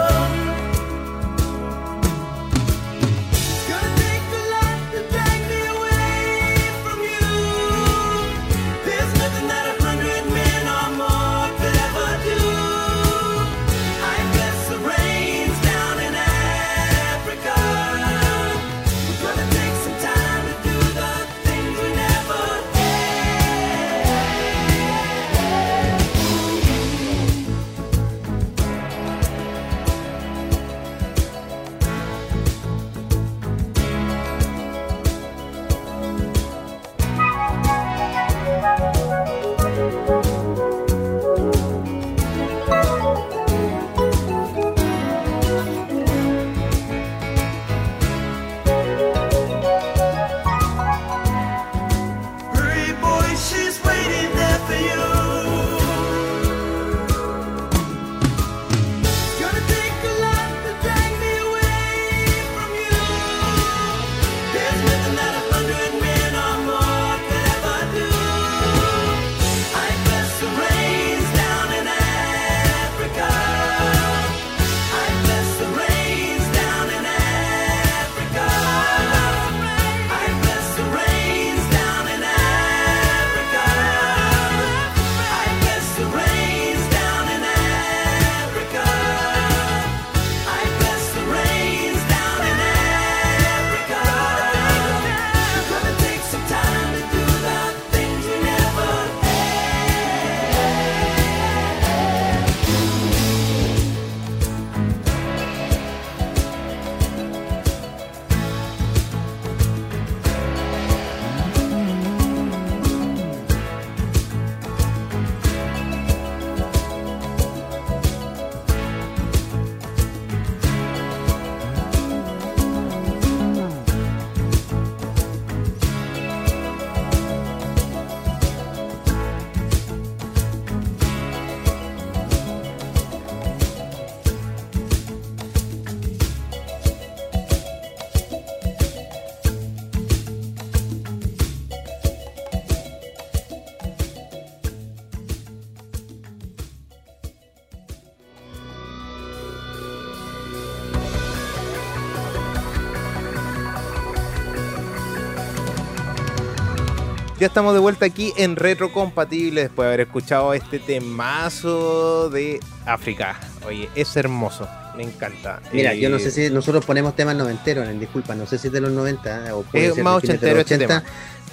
[157.41, 163.39] Ya estamos de vuelta aquí en Retrocompatible después de haber escuchado este temazo de África.
[163.65, 165.59] Oye, es hermoso, me encanta.
[165.73, 168.73] Mira, yo no sé eh, si nosotros ponemos temas noventeros, disculpa, no sé si es
[168.73, 171.03] de los 90 eh, o puede ser más ochentero este tema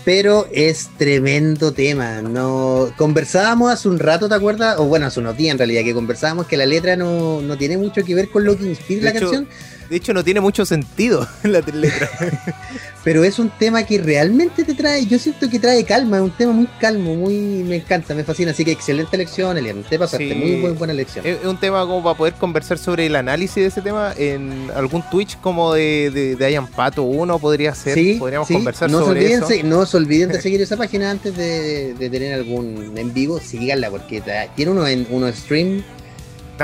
[0.04, 2.22] pero es tremendo tema.
[2.22, 4.78] No conversábamos hace un rato, ¿te acuerdas?
[4.78, 7.76] O bueno, hace unos días en realidad, que conversábamos que la letra no, no tiene
[7.76, 9.48] mucho que ver con lo que inspira la canción,
[9.88, 12.10] de hecho, no tiene mucho sentido la letra.
[13.04, 16.30] Pero es un tema que realmente te trae, yo siento que trae calma, es un
[16.30, 18.50] tema muy calmo, muy me encanta, me fascina.
[18.50, 19.82] Así que excelente lección, Elian.
[19.82, 21.24] Te pasaste, muy, buena lección.
[21.26, 25.02] Es, un tema como para poder conversar sobre el análisis de ese tema en algún
[25.10, 27.94] Twitch como de, de, de Ian Pato 1 podría ser.
[27.94, 29.48] Sí, podríamos conversar no sobre eso.
[29.64, 33.40] no se olviden de seguir esa página antes de, tener algún en vivo.
[33.40, 34.22] Síganla porque
[34.54, 35.82] tiene uno en uno stream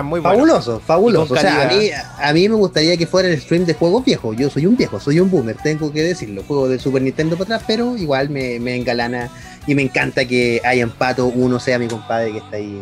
[0.03, 1.35] muy Fabuloso, fabuloso.
[1.35, 4.37] O sea, a mí, a mí me gustaría que fuera el stream de juegos viejos.
[4.37, 6.43] Yo soy un viejo, soy un boomer, tengo que decirlo.
[6.47, 9.31] Juego de Super Nintendo para atrás, pero igual me, me engalana
[9.67, 12.81] y me encanta que haya empato uno sea mi compadre que está ahí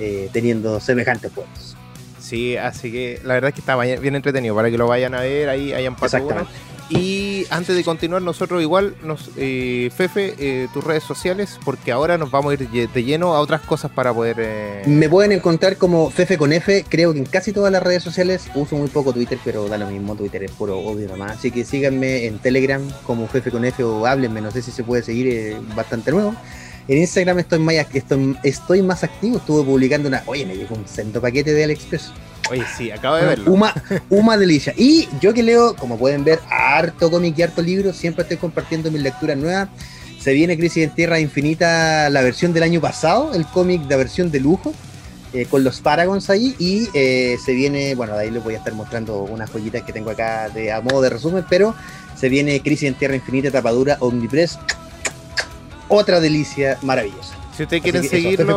[0.00, 1.76] eh, teniendo semejantes juegos.
[2.18, 5.20] Sí, así que la verdad es que está bien entretenido para que lo vayan a
[5.20, 5.48] ver.
[5.48, 6.46] Ahí hay empato uno.
[6.90, 12.18] Y antes de continuar, nosotros igual, nos, eh, Fefe, eh, tus redes sociales, porque ahora
[12.18, 14.36] nos vamos a ir de lleno a otras cosas para poder...
[14.38, 18.02] Eh, Me pueden encontrar como Fefe con F, creo que en casi todas las redes
[18.02, 21.38] sociales, uso muy poco Twitter, pero da lo mismo, Twitter es puro obvio nomás.
[21.38, 24.84] Así que síganme en Telegram como Fefe con F o háblenme, no sé si se
[24.84, 26.34] puede seguir, bastante nuevo.
[26.86, 30.22] En Instagram estoy más, estoy, estoy más activo, estuve publicando una...
[30.26, 32.12] Oye, me llegó un centro paquete de AliExpress.
[32.50, 33.52] Oye, sí, acabo de verlo.
[33.52, 33.74] Uma,
[34.10, 34.74] uma delicia.
[34.76, 38.90] Y yo que leo, como pueden ver, harto cómic y harto libro, siempre estoy compartiendo
[38.90, 39.68] mis lecturas nuevas.
[40.20, 44.30] Se viene Crisis en Tierra Infinita, la versión del año pasado, el cómic de versión
[44.30, 44.72] de lujo,
[45.32, 46.54] eh, con los Paragons ahí.
[46.58, 49.92] Y eh, se viene, bueno, de ahí les voy a estar mostrando unas joyitas que
[49.92, 51.74] tengo acá de, a modo de resumen, pero
[52.16, 54.58] se viene Crisis en Tierra Infinita, tapadura, Omnipress.
[55.88, 57.34] Otra delicia maravillosa.
[57.56, 58.56] Si ustedes quieren seguirlo,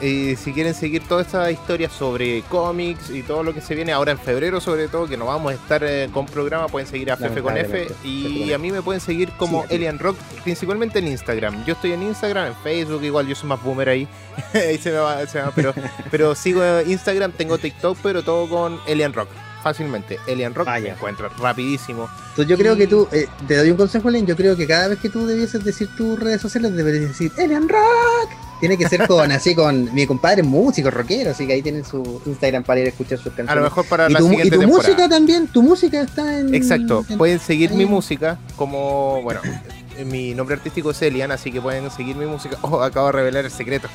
[0.00, 3.92] y si quieren seguir toda esta historia sobre cómics y todo lo que se viene
[3.92, 7.10] ahora en febrero, sobre todo, que no vamos a estar eh, con programa, pueden seguir
[7.10, 7.88] a Fefe con F.
[8.02, 11.64] Y a mí me pueden seguir como Elian Rock, principalmente en Instagram.
[11.64, 14.08] Yo estoy en Instagram, en Facebook, igual yo soy más boomer ahí.
[14.54, 15.74] ahí se me va, se me va pero,
[16.10, 19.28] pero sigo Instagram, tengo TikTok, pero todo con Elian Rock
[19.62, 20.20] fácilmente.
[20.26, 22.10] Elian Rock me encuentras rapidísimo.
[22.30, 24.88] Entonces yo creo que tú, eh, te doy un consejo, Elian, yo creo que cada
[24.88, 28.43] vez que tú debieses decir tus redes sociales, deberías decir Elian Rock.
[28.60, 32.22] Tiene que ser con así con mi compadre músico, rockero, así que ahí tienen su
[32.26, 33.52] Instagram para ir a escuchar sus canciones.
[33.52, 36.38] A lo mejor para y la tu, siguiente Y tu música también, tu música está
[36.38, 36.54] en...
[36.54, 39.40] Exacto, pueden seguir mi música como, bueno,
[40.04, 42.56] mi nombre artístico es Elian, así que pueden seguir mi música.
[42.62, 43.88] Oh, acabo de revelar el secreto.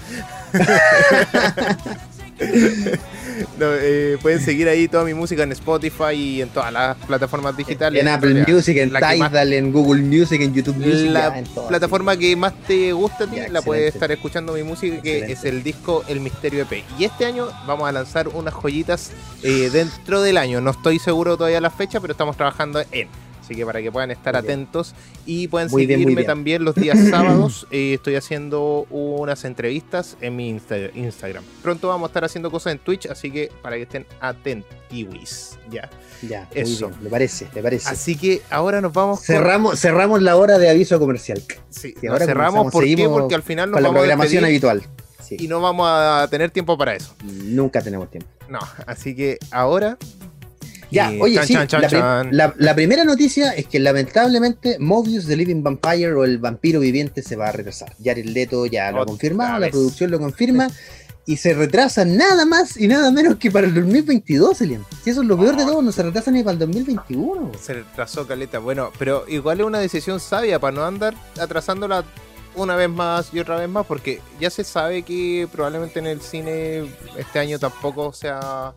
[3.60, 8.02] Eh, pueden seguir ahí toda mi música en Spotify y en todas las plataformas digitales.
[8.02, 11.12] En Apple Music, en Tidal, en Google Music, en YouTube Music.
[11.12, 15.32] La plataforma que más te gusta a ti, la puedes estar escuchando mi música, que
[15.32, 16.84] es el disco El Misterio EP.
[16.98, 19.12] Y este año vamos a lanzar unas joyitas
[19.44, 20.62] eh, dentro del año.
[20.62, 23.08] No estoy seguro todavía la fecha, pero estamos trabajando en
[23.50, 24.94] Así que para que puedan estar atentos
[25.26, 27.66] y pueden seguirme también los días sábados.
[27.72, 31.44] Eh, estoy haciendo unas entrevistas en mi Instagram.
[31.64, 34.70] Pronto vamos a estar haciendo cosas en Twitch, así que para que estén atentos.
[35.72, 35.90] Ya.
[36.22, 36.92] Ya, eso.
[37.02, 37.90] me parece, me parece.
[37.90, 39.22] Así que ahora nos vamos.
[39.22, 41.42] Cerramos, cerramos la hora de aviso comercial.
[41.72, 42.72] Sí, ahora cerramos.
[42.72, 43.10] ¿Por qué?
[43.10, 44.84] Porque al final nos vamos la programación habitual.
[45.32, 47.16] Y no vamos a tener tiempo para eso.
[47.24, 48.30] Nunca tenemos tiempo.
[48.48, 49.98] No, así que ahora
[50.92, 51.56] ya, oye, sí,
[52.32, 57.36] la, primera noticia es que lamentablemente Mobius The Living Vampire o el vampiro viviente se
[57.36, 57.94] va a retrasar.
[58.04, 60.68] Jared Leto ya lo ha confirmado, la producción lo confirma
[61.26, 64.84] y se retrasa nada más y nada menos que para el 2022, Elian.
[65.04, 67.52] Si eso es lo peor de todo, no se retrasa ni para el 2021.
[67.62, 72.04] Se retrasó Caleta, bueno, pero igual es una decisión sabia para no andar atrasándola
[72.56, 76.20] una vez más y otra vez más, porque ya se sabe que probablemente en el
[76.20, 78.74] cine este año tampoco sea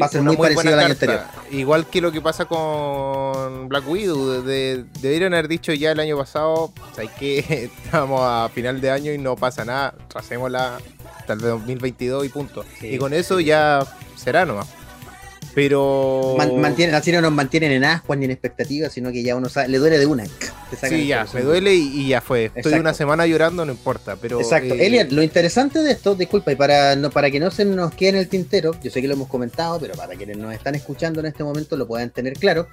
[0.00, 1.20] Va a ser muy, parecido al año anterior.
[1.50, 4.42] Igual que lo que pasa con Black Widow.
[4.42, 7.38] De, deberían haber dicho ya el año pasado, hay que
[7.84, 10.78] estamos a final de año y no pasa nada, tracémosla
[11.18, 12.64] hasta el 2022 y punto.
[12.80, 14.68] y con eso ya será nomás.
[15.58, 16.36] Pero.
[16.38, 19.66] mantienen, así no nos mantienen en ascuas ni en expectativas, sino que ya uno sabe,
[19.66, 20.24] le duele de una.
[20.88, 22.52] Sí, ya, me duele y, ya fue.
[22.54, 24.14] Estoy una semana llorando, no importa.
[24.14, 24.74] pero Exacto.
[24.74, 28.10] Eh, lo interesante de esto, disculpa, y para, no, para que no se nos quede
[28.10, 31.18] en el tintero, yo sé que lo hemos comentado, pero para quienes nos están escuchando
[31.18, 32.68] en este momento lo puedan tener claro.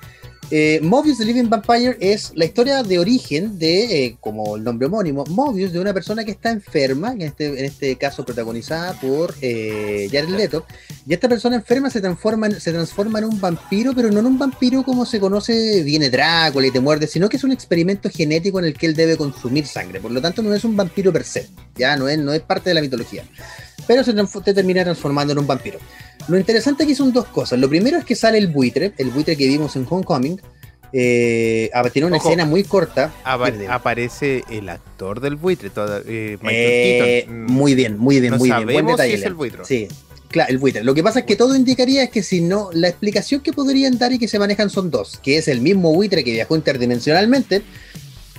[0.52, 4.88] Eh, Mobius the Living Vampire es la historia de origen de, eh, como el nombre
[4.88, 9.34] homónimo, Mobius, de una persona que está enferma, en este, en este caso protagonizada por
[9.41, 10.66] eh, Jared Leto,
[11.06, 14.84] y esta persona enferma se transforma, transforma en un vampiro, pero no en un vampiro
[14.84, 18.60] como se conoce, viene Drácula y te muerde, sino que es un experimento experimento genético
[18.60, 20.00] en el que él debe consumir sangre.
[20.00, 22.70] Por lo tanto, no es un vampiro per se, ya no es, no es parte
[22.70, 23.24] de la mitología.
[23.88, 24.14] Pero se
[24.54, 25.80] termina transformando en un vampiro.
[26.28, 27.60] Lo interesante aquí son dos cosas.
[27.60, 30.42] Lo primero es que sale el buitre, el buitre que vimos en Homecoming.
[30.98, 33.14] Eh, tiene una escena muy corta.
[33.24, 35.70] aparece el actor del buitre,
[36.08, 38.66] eh, eh, Muy bien, muy bien, muy bien.
[38.66, 39.26] Buen detalle.
[39.26, 39.66] el buitre.
[39.66, 39.88] Sí,
[40.30, 40.84] Claro, el buitre.
[40.84, 43.98] Lo que pasa es que todo indicaría es que si no, la explicación que podrían
[43.98, 47.62] dar y que se manejan son dos, que es el mismo buitre que viajó interdimensionalmente,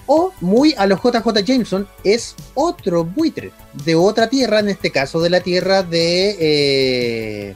[0.07, 3.53] o muy a los JJ Jameson, es otro buitre
[3.85, 7.55] de otra tierra, en este caso de la tierra de, eh,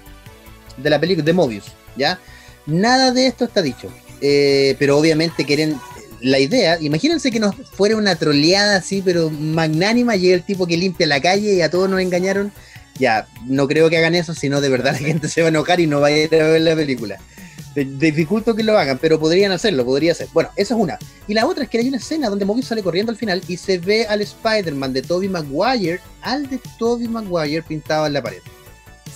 [0.76, 2.18] de la película de Mobius, ¿ya?
[2.66, 3.88] Nada de esto está dicho,
[4.20, 5.76] eh, pero obviamente quieren
[6.20, 10.76] la idea, imagínense que nos fuera una troleada así, pero magnánima, llega el tipo que
[10.76, 12.52] limpia la calle y a todos nos engañaron
[13.00, 15.80] ya, no creo que hagan eso, sino de verdad la gente se va a enojar
[15.80, 17.18] y no va a ir a ver la película.
[17.74, 20.28] Dificulto que lo hagan, pero podrían hacerlo, podría ser.
[20.32, 20.98] Bueno, esa es una.
[21.28, 23.56] Y la otra es que hay una escena donde Mobius sale corriendo al final y
[23.56, 28.40] se ve al Spider-Man de Tobey Maguire, al de Tobey Maguire pintado en la pared.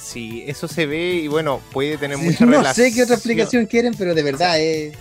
[0.00, 2.62] Sí, eso se ve y bueno, puede tener mucha relación.
[2.62, 4.94] No sé qué otra explicación quieren, pero de verdad es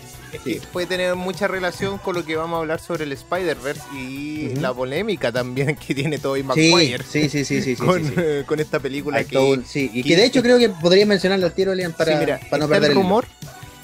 [0.72, 4.74] puede tener mucha relación con lo que vamos a hablar sobre el Spider-Verse y la
[4.74, 7.04] polémica también que tiene Tobey Maguire.
[7.04, 10.70] Sí, sí, sí, sí, con, esta película que, sí, y que, de hecho creo que
[10.70, 13.26] podría mencionarlo al tiro, Leon, para, para no perder el rumor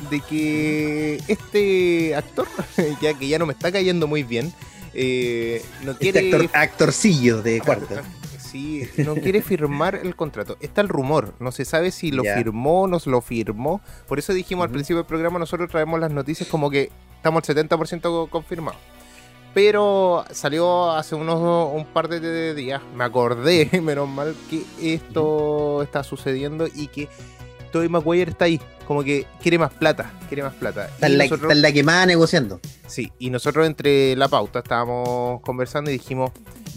[0.10, 2.48] de que este actor,
[3.02, 4.54] ya que ya no me está cayendo muy bien,
[4.94, 6.50] eh, no este quiere...
[6.54, 7.96] actorcillo de cuarto
[8.52, 10.58] sí, no quiere firmar el contrato.
[10.60, 13.82] Está el rumor, no se sabe si lo firmó, no lo firmó.
[14.08, 17.56] Por eso dijimos al principio del programa, nosotros traemos las noticias como que estamos al
[17.56, 18.80] 70% confirmados.
[19.54, 26.04] Pero salió hace unos un par de días, me acordé, menos mal, que esto está
[26.04, 27.10] sucediendo y que
[27.70, 30.86] Tobey Maguire está ahí, como que quiere más plata, quiere más plata.
[30.88, 32.60] Está, en la, está la quemada negociando.
[32.88, 36.32] Sí, y nosotros entre la pauta estábamos conversando y dijimos,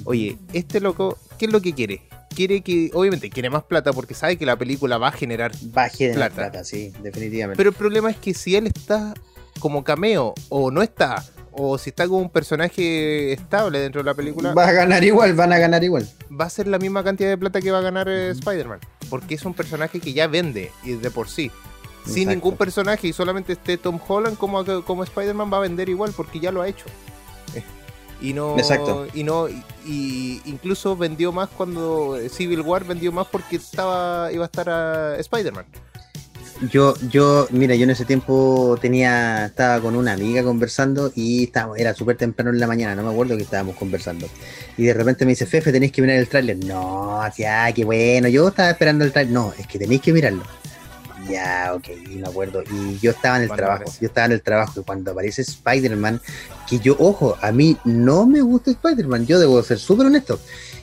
[0.04, 2.02] oye, este loco, ¿qué es lo que quiere?
[2.34, 5.84] Quiere que, obviamente, quiere más plata porque sabe que la película va a generar Va
[5.84, 7.56] a generar plata, sí, definitivamente.
[7.56, 9.14] Pero el problema es que si él está
[9.58, 14.14] como cameo o no está, o si está como un personaje estable dentro de la
[14.14, 14.54] película.
[14.54, 16.08] Va a ganar igual, van a ganar igual.
[16.28, 18.80] Va a ser la misma cantidad de plata que va a ganar eh, Spider-Man.
[19.10, 21.50] Porque es un personaje que ya vende y de por sí.
[22.06, 26.12] Sin ningún personaje y solamente esté Tom Holland como, como Spider-Man va a vender igual
[26.16, 26.86] porque ya lo ha hecho.
[28.20, 29.06] Y no, Exacto.
[29.14, 29.48] y no,
[29.84, 35.16] y, incluso vendió más cuando Civil War vendió más porque estaba, iba a estar a
[35.16, 35.66] Spider-Man.
[36.70, 41.78] Yo, yo, mira, yo en ese tiempo tenía, estaba con una amiga conversando y estábamos,
[41.78, 44.28] era súper temprano en la mañana, no me acuerdo que estábamos conversando.
[44.76, 46.58] Y de repente me dice, Fefe, tenéis que mirar el tráiler.
[46.64, 49.34] No, ya, qué bueno, yo estaba esperando el tráiler.
[49.34, 50.44] No, es que tenéis que mirarlo.
[51.28, 52.62] Ya, ok, me acuerdo.
[52.62, 56.20] Y yo estaba en el trabajo, yo estaba en el trabajo y cuando aparece Spider-Man,
[56.68, 60.38] que yo, ojo, a mí no me gusta Spider-Man, yo debo ser súper honesto.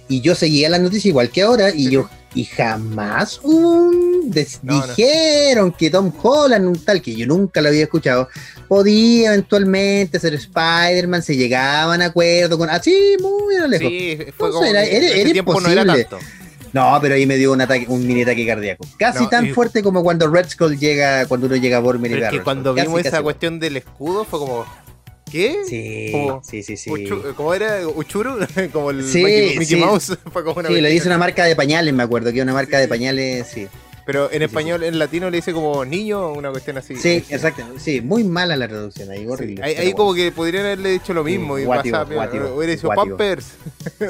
[0.10, 5.90] Y yo seguía la noticia igual que ahora y yo, y jamás un dijeron que
[5.90, 8.28] Tom Holland, un tal que yo nunca lo había escuchado,
[8.68, 13.88] podía eventualmente ser Spider-Man, se llegaban a acuerdo con, así, muy lejos.
[13.88, 14.84] Sí, fue como, era,
[15.32, 16.20] tiempo no era tanto.
[16.72, 18.86] No, pero ahí me dio un ataque, un mini ataque cardíaco.
[18.98, 22.44] Casi tan fuerte como cuando Red Skull llega, cuando uno llega a Bormir y que
[22.44, 24.66] cuando vimos esa cuestión del escudo fue como.
[25.32, 25.64] ¿Qué?
[25.66, 26.12] Sí,
[26.44, 27.10] sí, sí, sí.
[27.36, 27.88] ¿Cómo era?
[27.88, 28.38] ¿Uchuru?
[28.74, 30.18] como el Mickey, Mouse.
[30.34, 32.80] Fue como una sí, le dice una marca de pañales, me acuerdo, que una marca
[32.80, 33.68] de pañales, sí.
[34.10, 36.96] Pero en español, en latino le dice como niño o una cuestión así.
[36.96, 37.64] Sí, exacto.
[37.78, 39.64] Sí, muy mala la traducción ahí, horrible.
[39.64, 43.50] ahí, como que podrían haberle dicho lo mismo y hubiera dicho Pampers.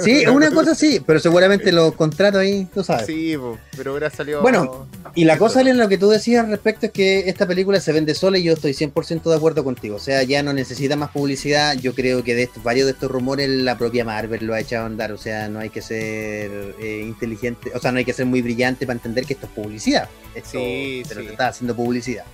[0.02, 3.08] Sí, una cosa sí, pero seguramente los contratos ahí, tú sabes.
[3.08, 3.36] Sí,
[3.76, 4.42] pero hubiera salido.
[4.42, 7.82] Bueno, y la cosa, en lo que tú decías al respecto es que esta película
[7.82, 9.98] se vende sola y yo estoy 100% de acuerdo contigo.
[9.98, 11.76] O sea, ya no necesita más publicidad.
[11.76, 14.84] Yo creo que de estos, varios de estos rumores la propia Marvel lo ha echado
[14.84, 15.12] a andar.
[15.12, 18.42] O sea, no hay que ser eh, inteligente, o sea, no hay que ser muy
[18.42, 19.89] brillante para entender que esto es publicidad
[20.44, 22.26] sí, pero te está haciendo publicidad.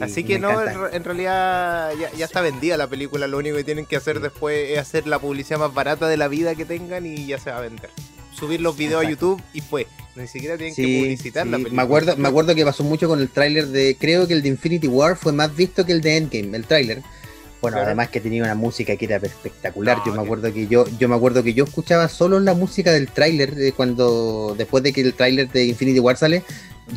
[0.00, 3.96] Así que no, en realidad ya, está vendida la película, lo único que tienen que
[3.96, 7.38] hacer después es hacer la publicidad más barata de la vida que tengan y ya
[7.38, 7.90] se va a vender.
[8.32, 9.86] Subir los videos a YouTube y fue.
[10.16, 11.76] Ni siquiera tienen que publicitar la película.
[11.76, 14.48] Me acuerdo, me acuerdo que pasó mucho con el tráiler de, creo que el de
[14.48, 17.02] Infinity War fue más visto que el de Endgame, el tráiler.
[17.64, 19.96] Bueno, además que tenía una música que era espectacular.
[20.04, 23.08] yo me acuerdo que yo, yo me acuerdo que yo escuchaba solo la música del
[23.08, 26.42] tráiler eh, cuando después de que el tráiler de Infinity War sale.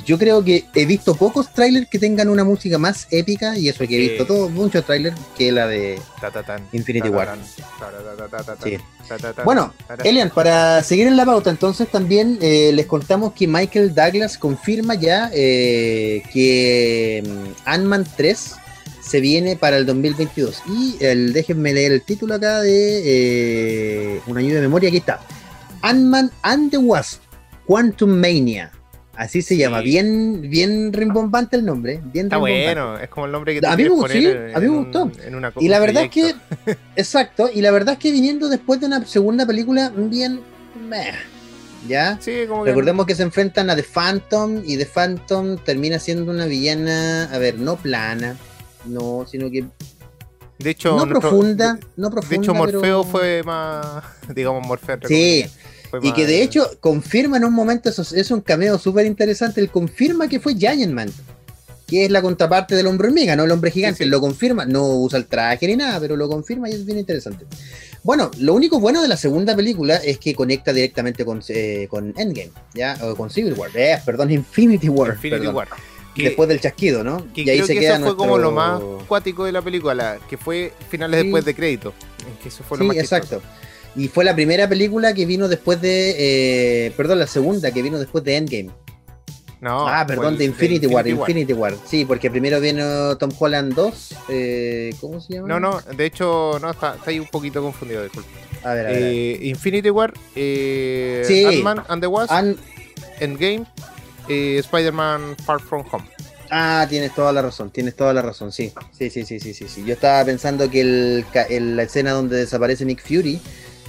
[0.05, 3.87] Yo creo que he visto pocos trailers que tengan una música más épica y eso
[3.87, 5.97] que he visto todos muchos trailers que la de
[6.73, 7.37] Infinity War.
[9.45, 14.37] Bueno, Elian, para seguir en la pauta, entonces también eh, les contamos que Michael Douglas
[14.37, 18.55] confirma ya eh, que mm, Ant-Man 3
[19.07, 20.63] se viene para el 2022.
[20.67, 24.89] Y el, déjenme leer el título acá de eh, una ayuda de memoria.
[24.89, 25.19] Aquí está.
[25.81, 27.21] Ant-Man and the Wasp,
[27.65, 28.71] Quantum Mania.
[29.17, 31.99] Así se llama, bien, bien rimbombante el nombre.
[32.13, 34.77] Bien Está bueno, es como el nombre que te a mí me, a mí me
[34.77, 35.11] gustó.
[35.59, 36.35] y la verdad es que,
[36.95, 40.41] exacto, y la verdad es que viniendo después de una segunda película bien
[40.87, 41.13] meh,
[41.87, 42.19] ¿ya?
[42.21, 43.15] Sí, como Recordemos que...
[43.15, 47.75] se enfrentan a The Phantom y The Phantom termina siendo una villana, a ver, no
[47.75, 48.37] plana,
[48.87, 49.65] no, sino que
[50.59, 52.35] de hecho, no profunda, no profunda.
[52.35, 54.03] De hecho, Morfeo fue más,
[54.35, 54.97] digamos, Morfeo.
[55.07, 55.45] Sí,
[56.01, 59.69] y que de hecho confirma en un momento, eso es un cameo súper interesante, él
[59.69, 61.09] confirma que fue Giant Man,
[61.85, 65.19] que es la contraparte del hombre hormiga, no el hombre gigante, lo confirma, no usa
[65.19, 67.45] el traje ni nada, pero lo confirma y es bien interesante.
[68.03, 72.13] Bueno, lo único bueno de la segunda película es que conecta directamente con, eh, con
[72.17, 72.97] Endgame, ¿ya?
[73.03, 75.13] O con Civil War, eh, perdón, Infinity War.
[75.13, 75.67] Infinity War.
[76.23, 77.25] Después del chasquido, ¿no?
[77.35, 80.73] y ahí se que eso fue como lo más cuático de la película, que fue
[80.89, 81.93] finales después de crédito.
[82.41, 83.41] Que eso fue lo sí, exacto.
[83.95, 86.15] Y fue la primera película que vino después de.
[86.17, 88.69] Eh, perdón, la segunda que vino después de Endgame.
[89.59, 89.87] No.
[89.87, 91.73] Ah, perdón, de Infinity, War, Infinity War.
[91.85, 94.15] Sí, porque primero vino Tom Holland 2.
[94.29, 95.47] Eh, ¿Cómo se llama?
[95.47, 98.29] No, no, de hecho, no, está, ahí un poquito confundido, disculpe.
[98.63, 99.01] A ver, a ver.
[99.01, 101.43] Eh, Infinity War, eh, sí.
[101.45, 102.31] Ant-Man and the Wasp,
[103.19, 103.65] Endgame,
[104.27, 106.05] eh, Spider-Man Far From Home.
[106.49, 108.71] Ah, tienes toda la razón, tienes toda la razón, sí.
[108.97, 109.67] Sí, sí, sí, sí, sí.
[109.67, 109.83] sí.
[109.85, 113.41] Yo estaba pensando que el, la escena donde desaparece Nick Fury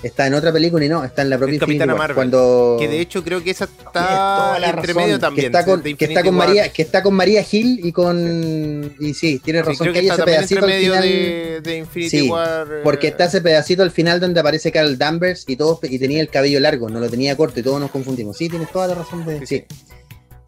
[0.03, 2.15] está en otra película y no, está en la propia Capitana Marvel.
[2.15, 2.77] Cuando...
[2.79, 5.53] Que de hecho creo que esa está entre medio también.
[5.53, 8.95] Que está con, que está con María, que está con María Gil y con.
[8.99, 11.03] Y sí, tiene razón que, hay ese pedacito al final.
[11.03, 15.45] De, de Infinity sí, War, Porque está ese pedacito al final donde aparece Carl Danvers
[15.47, 18.37] y todos y tenía el cabello largo, no lo tenía corto y todos nos confundimos.
[18.37, 19.47] Sí, tienes toda la razón de.
[19.47, 19.47] sí.
[19.47, 19.65] Sí,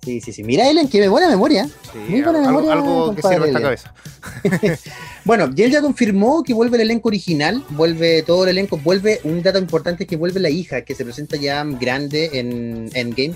[0.03, 0.43] sí, sí.
[0.43, 1.67] Mira, Ellen, que buena memoria.
[1.67, 2.73] Sí, Muy buena memoria.
[2.73, 3.95] Algo que sirve esta cabeza.
[5.25, 9.21] bueno, y él ya confirmó que vuelve el elenco original, vuelve todo el elenco, vuelve
[9.25, 13.35] un dato importante que vuelve la hija, que se presenta ya grande en Endgame,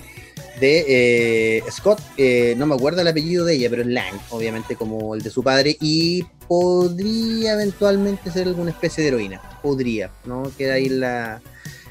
[0.59, 4.75] de eh, Scott, eh, no me acuerdo el apellido de ella, pero es Lang, obviamente
[4.75, 9.41] como el de su padre, y podría eventualmente ser alguna especie de heroína.
[9.61, 10.43] Podría, ¿no?
[10.57, 11.41] Queda ahí en la,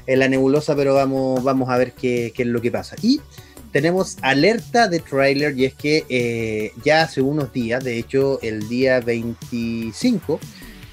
[0.07, 2.95] en la nebulosa, pero vamos, vamos a ver qué, qué es lo que pasa.
[3.01, 3.21] Y
[3.75, 8.69] tenemos alerta de trailer y es que eh, ya hace unos días, de hecho el
[8.69, 10.39] día 25,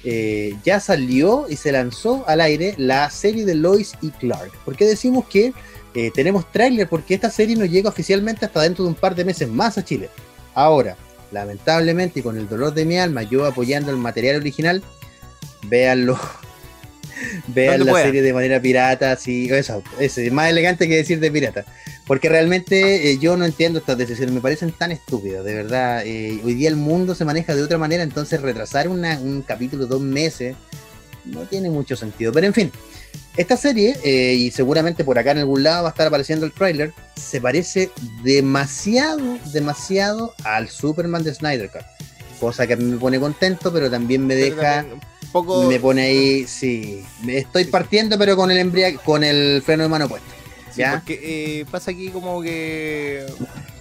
[0.03, 4.51] eh, ya salió y se lanzó al aire la serie de Lois y Clark.
[4.65, 5.53] ¿Por qué decimos que
[5.95, 6.89] eh, tenemos trailer?
[6.89, 9.85] Porque esta serie no llega oficialmente hasta dentro de un par de meses más a
[9.85, 10.09] Chile.
[10.53, 10.97] Ahora,
[11.31, 14.83] lamentablemente y con el dolor de mi alma, yo apoyando el material original,
[15.69, 16.19] véanlo
[17.47, 21.65] vean la serie de manera pirata, sí, eso, es más elegante que decir de pirata.
[22.05, 26.03] Porque realmente eh, yo no entiendo estas decisiones, me parecen tan estúpidas, de verdad.
[26.05, 30.01] Eh, hoy día el mundo se maneja de otra manera, entonces retrasar un capítulo dos
[30.01, 30.55] meses
[31.25, 32.33] no tiene mucho sentido.
[32.33, 32.71] Pero en fin,
[33.37, 36.51] esta serie, eh, y seguramente por acá en algún lado va a estar apareciendo el
[36.51, 37.89] trailer, se parece
[38.23, 41.83] demasiado, demasiado al Superman de Snyder Cut.
[42.39, 44.85] Cosa que a mí me pone contento, pero también me deja
[45.67, 47.03] me pone ahí, sí.
[47.23, 50.42] Me estoy partiendo, pero con el embriague, con el freno de mano puesto.
[50.75, 50.93] ¿Ya?
[50.93, 51.19] porque
[51.61, 53.25] eh, pasa aquí como que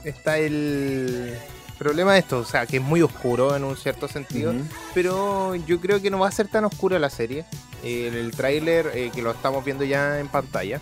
[0.04, 1.34] está el
[1.78, 4.54] problema de esto, o sea, que es muy oscuro en un cierto sentido,
[4.94, 7.44] pero yo creo que no va a ser tan oscura la serie.
[7.82, 10.80] el, el tráiler eh, que lo estamos viendo ya en pantalla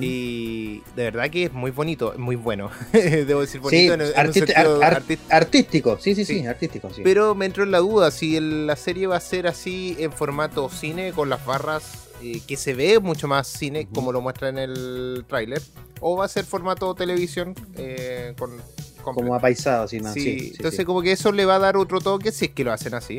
[0.00, 2.70] y de verdad que es muy bonito, muy bueno.
[2.92, 4.02] Debo decir bonito en,
[5.30, 6.88] artístico, sí, sí, sí, artístico.
[7.02, 10.68] Pero me entró en la duda si la serie va a ser así en formato
[10.68, 14.58] cine con las barras eh, que se ve mucho más cine como lo muestra en
[14.58, 15.60] el tráiler
[16.00, 18.60] o va a ser formato televisión eh, con
[19.02, 22.44] como apaisado, sí, sí, entonces como que eso le va a dar otro toque si
[22.44, 23.18] es que lo hacen así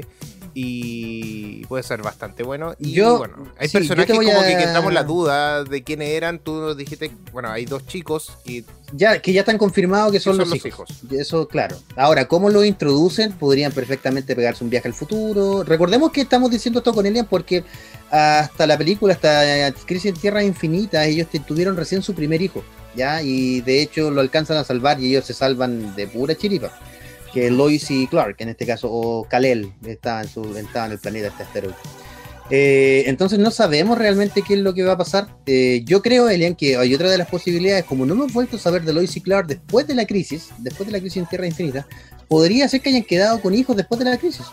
[0.54, 2.76] y puede ser bastante bueno.
[2.80, 6.40] Y yo, bueno, hay personajes como que, que entramos la duda de quiénes eran.
[6.40, 8.64] Tú nos dijiste, bueno, hay dos chicos y.
[8.96, 10.88] Ya, que ya están confirmados que son, los, hijos.
[11.10, 11.76] Eso, claro.
[11.96, 13.32] Ahora, ¿cómo lo introducen?
[13.32, 15.64] Podrían perfectamente pegarse un viaje al futuro.
[15.64, 17.64] Recordemos que estamos diciendo esto con Elian porque
[18.12, 22.64] hasta la película, hasta Crisis en Tierra Infinita, ellos tuvieron recién su primer hijo.
[22.96, 23.24] ¿ya?
[23.24, 26.72] Y de hecho lo alcanzan a salvar y ellos se salvan de pura chiripa
[27.34, 31.28] que Lois y Clark, en este caso, o Kalel, estaban en, su, en el planeta
[31.28, 31.76] este asteroide.
[32.50, 35.28] Eh, entonces no sabemos realmente qué es lo que va a pasar.
[35.46, 38.60] Eh, yo creo, Elian, que hay otra de las posibilidades, como no hemos vuelto a
[38.60, 41.48] saber de Lois y Clark después de la crisis, después de la crisis en Tierra
[41.48, 41.88] Infinita,
[42.28, 44.46] podría ser que hayan quedado con hijos después de la crisis.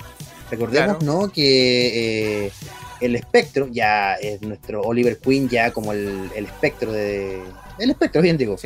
[0.51, 1.31] Recordemos, ¿no?
[1.31, 2.53] Que eh,
[3.01, 7.41] el espectro ya es nuestro Oliver Queen, ya como el, espectro de.
[7.79, 8.57] El espectro, bien digo.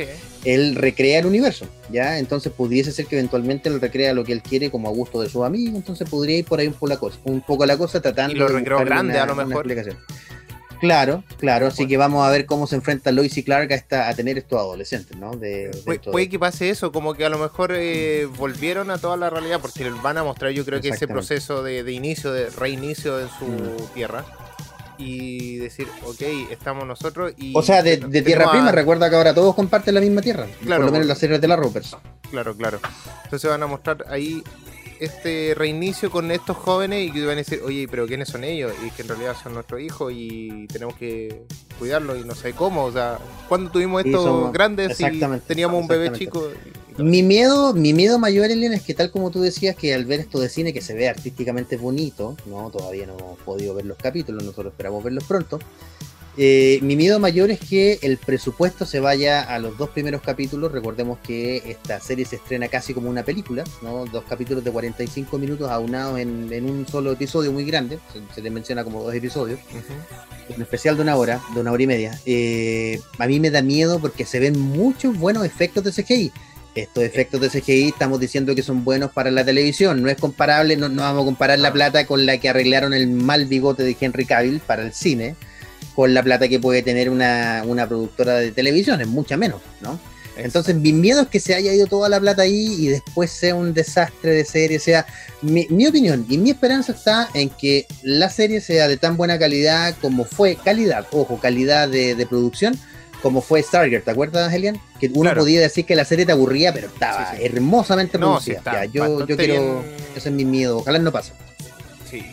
[0.43, 2.19] Él recrea el universo, ¿ya?
[2.19, 5.29] Entonces pudiese ser que eventualmente él recrea lo que él quiere como a gusto de
[5.29, 8.01] sus amigos, entonces podría ir por ahí un poco la cosa, un poco la cosa
[8.01, 9.65] tratando y lo recreó grande a lo mejor.
[10.85, 14.07] Claro, claro, así que vamos a ver cómo se enfrenta Lois y Clark a, esta,
[14.07, 15.35] a tener estos adolescentes, ¿no?
[15.35, 15.71] De,
[16.11, 19.59] puede que pase eso, como que a lo mejor eh, volvieron a toda la realidad,
[19.59, 23.45] porque van a mostrar yo creo que ese proceso de, inicio, de reinicio en su
[23.45, 23.93] mm.
[23.95, 24.23] tierra.
[24.97, 26.21] Y decir, ok,
[26.51, 27.51] estamos nosotros y...
[27.53, 30.85] O sea, de, tierra prima, recuerda que ahora todos comparten la misma tierra, claro, por
[30.85, 31.97] lo menos las series de la Ropers.
[32.31, 32.79] Claro, claro.
[33.25, 34.41] Entonces van a mostrar ahí
[35.05, 38.73] este reinicio con estos jóvenes y que van a decir, oye, pero ¿quiénes son ellos?
[38.85, 41.43] Y que en realidad son nuestros hijos y tenemos que
[41.79, 42.85] cuidarlos y no sé cómo.
[42.85, 46.49] O sea, cuando tuvimos estos grandes y teníamos un bebé chico.
[46.97, 50.21] Mi miedo, mi miedo mayor, Elena, es que tal como tú decías, que al ver
[50.21, 53.97] esto de cine que se ve artísticamente bonito, no, todavía no hemos podido ver los
[53.97, 55.59] capítulos, nosotros esperamos verlos pronto.
[56.37, 60.71] Eh, mi miedo mayor es que el presupuesto se vaya a los dos primeros capítulos.
[60.71, 64.05] Recordemos que esta serie se estrena casi como una película, ¿no?
[64.05, 67.99] Dos capítulos de 45 minutos aunados en, un solo episodio muy grande.
[68.33, 69.59] Se, le menciona como dos episodios.
[70.55, 72.19] Un especial de una hora, de una hora y media.
[72.25, 76.31] Eh, a mí me da miedo porque se ven muchos buenos efectos de CGI.
[76.75, 80.03] Estos efectos de CGI estamos diciendo que son buenos para la televisión.
[80.03, 83.07] No es comparable, no, no vamos a comparar la plata con la que arreglaron el
[83.07, 85.37] mal bigote de Henry Cavill para el cine
[85.95, 89.99] con la plata que puede tener una, productora de televisión, es mucha menos, ¿no?
[90.37, 93.55] Entonces, mi miedo es que se haya ido toda la plata ahí y después sea
[93.55, 94.79] un desastre de serie.
[94.79, 95.05] sea,
[95.41, 99.95] mi, opinión y mi esperanza está en que la serie sea de tan buena calidad
[100.01, 102.77] como fue, calidad, ojo, calidad de, producción,
[103.21, 104.03] como fue Stargate.
[104.03, 104.77] ¿Te acuerdas, Elian?
[104.99, 108.83] Que uno podía decir que la serie te aburría, pero estaba hermosamente producida.
[108.85, 109.85] yo, yo quiero.
[110.17, 110.79] Ese es mi miedo.
[110.79, 111.31] Ojalá no pase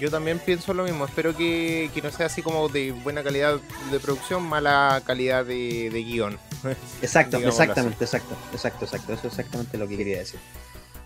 [0.00, 1.04] yo también pienso lo mismo.
[1.04, 3.58] Espero que, no sea así como de buena calidad
[3.90, 6.38] de producción, mala calidad de, guion.
[7.02, 9.12] Exacto, exactamente, exacto, exacto, exacto.
[9.12, 10.38] Eso es exactamente lo que quería decir.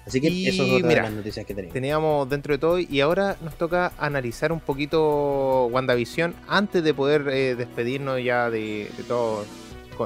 [0.06, 1.74] Así que eso es otra de las noticias que teníamos.
[1.74, 7.26] Teníamos dentro de todo y ahora nos toca analizar un poquito WandaVision antes de poder
[7.28, 9.44] eh, despedirnos ya de, todo.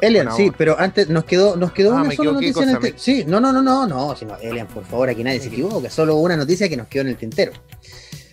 [0.00, 3.24] Elian, sí, pero antes nos quedó, nos quedó ah, una sola noticia en el Sí,
[3.26, 6.36] no, no, no, no, no, sino, Elian, por favor, aquí nadie se equivoque, solo una
[6.36, 7.52] noticia que nos quedó en el tintero.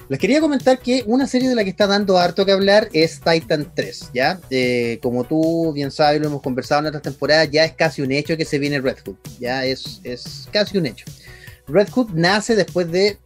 [0.09, 3.19] Les quería comentar que una serie de la que está dando harto que hablar es
[3.19, 4.39] Titan 3, ¿ya?
[4.49, 8.13] Eh, como tú bien sabes, lo hemos conversado en otras temporadas, ya es casi un
[8.13, 11.05] hecho que se viene Red Hood, ya es, es casi un hecho.
[11.67, 13.17] Red Hood nace después de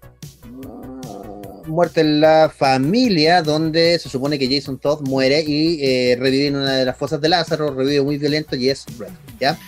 [0.50, 6.48] uh, muerte en la familia, donde se supone que Jason Todd muere y eh, revive
[6.48, 9.60] en una de las fosas de Lázaro, revive muy violento y es Red Hood, ¿ya?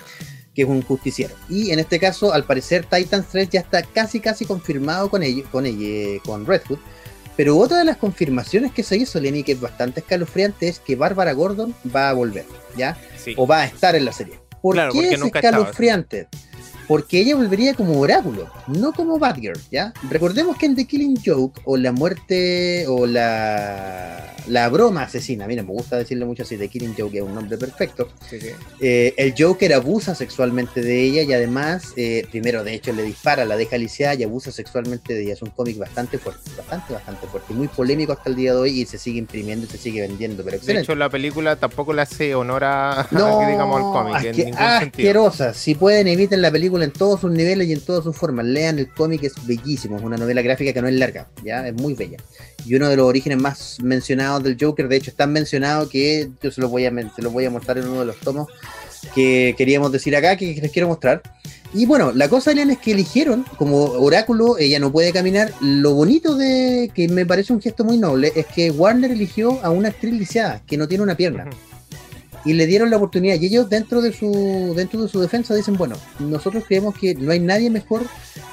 [0.56, 1.36] que es un justiciero.
[1.50, 5.66] Y en este caso, al parecer, Titan 3 ya está casi casi confirmado con con
[5.66, 6.80] ella, con Red Hood.
[7.36, 10.96] Pero otra de las confirmaciones que se hizo, Lenny, que es bastante escalofriante, es que
[10.96, 12.46] Bárbara Gordon va a volver,
[12.78, 12.98] ¿ya?
[13.38, 14.40] O va a estar en la serie.
[14.62, 16.28] ¿Por qué es escalofriante?
[16.88, 19.94] Porque ella volvería como oráculo, no como Batgirl, ¿ya?
[20.10, 25.64] Recordemos que en The Killing Joke, o la muerte, o la, la broma asesina, mira,
[25.64, 28.10] me gusta decirle mucho así, The Killing Joke es un nombre perfecto,
[28.80, 33.46] eh, el Joker abusa sexualmente de ella y además, eh, primero de hecho le dispara,
[33.46, 37.28] la deja lisiada y abusa sexualmente de ella, es un cómic bastante fuerte, bastante, bastante
[37.28, 40.02] fuerte, muy polémico hasta el día de hoy y se sigue imprimiendo y se sigue
[40.02, 44.38] vendiendo, pero De hecho la película tampoco le hace honor a, digamos, al cómic, en
[44.38, 48.16] ningún asquerosa, si pueden eviten la película en todos sus niveles y en todas sus
[48.16, 48.46] formas.
[48.46, 51.74] Lean el cómic, es bellísimo, es una novela gráfica que no es larga, ya es
[51.74, 52.18] muy bella.
[52.66, 56.30] Y uno de los orígenes más mencionados del Joker, de hecho, es tan mencionado que
[56.42, 58.48] yo se lo voy a, se lo voy a mostrar en uno de los tomos
[59.14, 61.22] que queríamos decir acá, que les quiero mostrar.
[61.74, 65.52] Y bueno, la cosa, Elian, es que eligieron como oráculo, ella no puede caminar.
[65.60, 69.72] Lo bonito de que me parece un gesto muy noble es que Warner eligió a
[69.72, 71.48] una actriz lisiada que no tiene una pierna
[72.46, 73.40] y le dieron la oportunidad.
[73.40, 77.32] Y ellos dentro de su dentro de su defensa dicen, bueno, nosotros creemos que no
[77.32, 78.04] hay nadie mejor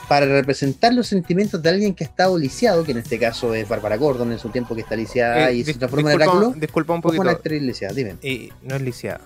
[0.09, 3.69] para representar los sentimientos de alguien que ha estado lisiado, que en este caso es
[3.69, 6.55] Bárbara Gordon en su tiempo que está lisiada eh, y se transforma en Oráculo.
[6.57, 7.23] Disculpa un poquito.
[7.23, 8.17] Una actriz lisiada, dime.
[8.23, 9.21] Y no es lisiada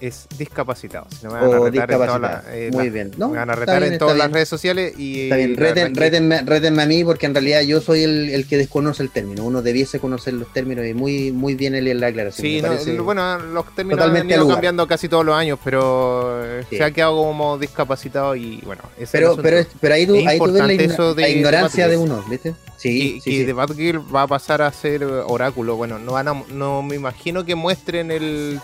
[0.00, 1.06] es discapacitado.
[1.10, 3.10] Si no me van a retar en todas eh, Muy bien.
[3.18, 5.22] Me van a retar en todas las redes sociales y.
[5.24, 9.44] Está bien, rétenme, a mí porque en realidad yo soy el, que desconoce el término.
[9.44, 12.78] Uno debiese conocer los términos y muy, muy bien el, la aclaración.
[12.78, 16.90] Sí, bueno, los términos han ido cambiando casi todos los años, pero eh, se ha
[16.90, 18.82] quedado como discapacitado y bueno.
[19.12, 22.54] Pero, pero, pero ahí tú, ahí tú ves la, ignorancia de, uno, ¿viste?
[22.76, 25.76] Sí, y, de Batgirl va a pasar a ser oráculo.
[25.76, 28.58] Bueno, no van a, no me imagino que muestren el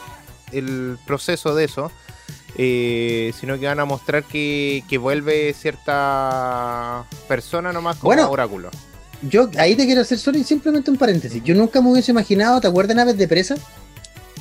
[0.52, 1.90] el proceso de eso,
[2.56, 8.70] eh, sino que van a mostrar que, vuelve cierta persona nomás como oráculo.
[9.22, 11.42] yo ahí te quiero hacer solo simplemente un paréntesis.
[11.44, 13.56] Yo nunca me hubiese imaginado, ¿te acuerdas Aves de Presa?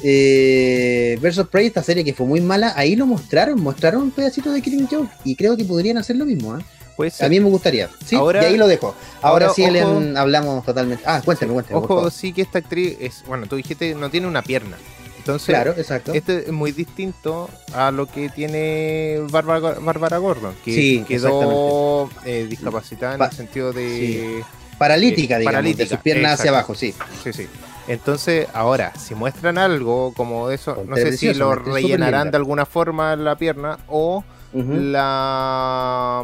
[0.04, 4.52] Eh, versus Prey, esta serie que fue muy mala, ahí lo mostraron, mostraron un pedacito
[4.52, 6.58] de Killing Joke y creo que podrían hacer lo mismo.
[6.58, 6.62] ¿eh?
[6.96, 7.90] Pues, a mí me gustaría.
[8.06, 8.96] Sí, y ahí lo dejo.
[9.22, 11.04] Ahora, sí hablamos totalmente.
[11.06, 11.80] Ah, cuéntame, cuéntame.
[11.80, 14.78] Ojo, sí que esta actriz es, bueno, tú dijiste no tiene una pierna.
[15.26, 16.14] Entonces, claro, exacto.
[16.14, 23.22] este es muy distinto a lo que tiene Bárbara, Gordon, que quedó eh, discapacitada en
[23.24, 24.44] el sentido de...
[24.78, 26.94] Paralítica, digamos, de sus piernas hacia abajo, sí.
[27.24, 27.48] Sí, sí.
[27.88, 33.16] Entonces, ahora, si muestran algo como eso, no sé si lo rellenarán de alguna forma
[33.16, 34.24] la pierna o
[34.54, 36.24] la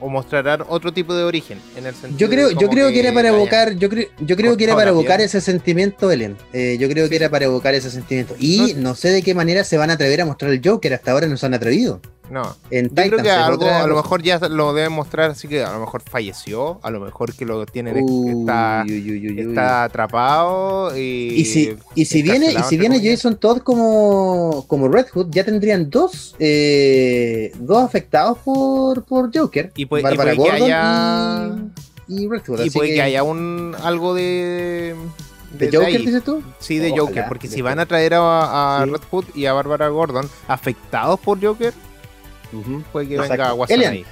[0.00, 3.12] o mostrarán otro tipo de origen en el sentido yo creo yo creo que, era
[3.12, 6.88] para evocar yo creo yo creo que era para evocar ese sentimiento Ellen eh, yo
[6.88, 8.34] creo que era para evocar ese sentimiento.
[8.38, 10.94] Y no, sé de qué manera se van a atrever a mostrar el Joker.
[10.94, 12.00] Hasta ahora no se han atrevido
[12.30, 12.56] no.
[12.70, 15.72] En Yo creo que algo, a lo mejor ya lo deben mostrar, así que a
[15.72, 21.76] lo mejor falleció, a lo mejor que lo tiene está, está atrapado y, y si,
[21.94, 26.36] y si viene y si viene Jason Todd como, como Red Hood, ya tendrían dos
[26.38, 31.50] eh, dos afectados por, por Joker, y puede, Barbara que haya
[32.06, 33.02] y, Red Hood, y puede que...
[33.02, 34.94] haya un algo de
[35.58, 36.42] ¿De, Joker, dices tú?
[36.58, 39.88] Sí, de Joker, porque si van a traer a, a Red Hood y a Barbara
[39.88, 41.72] Gordon afectados por Joker,
[42.92, 43.56] Puede que venga
[43.90, 44.04] ahí.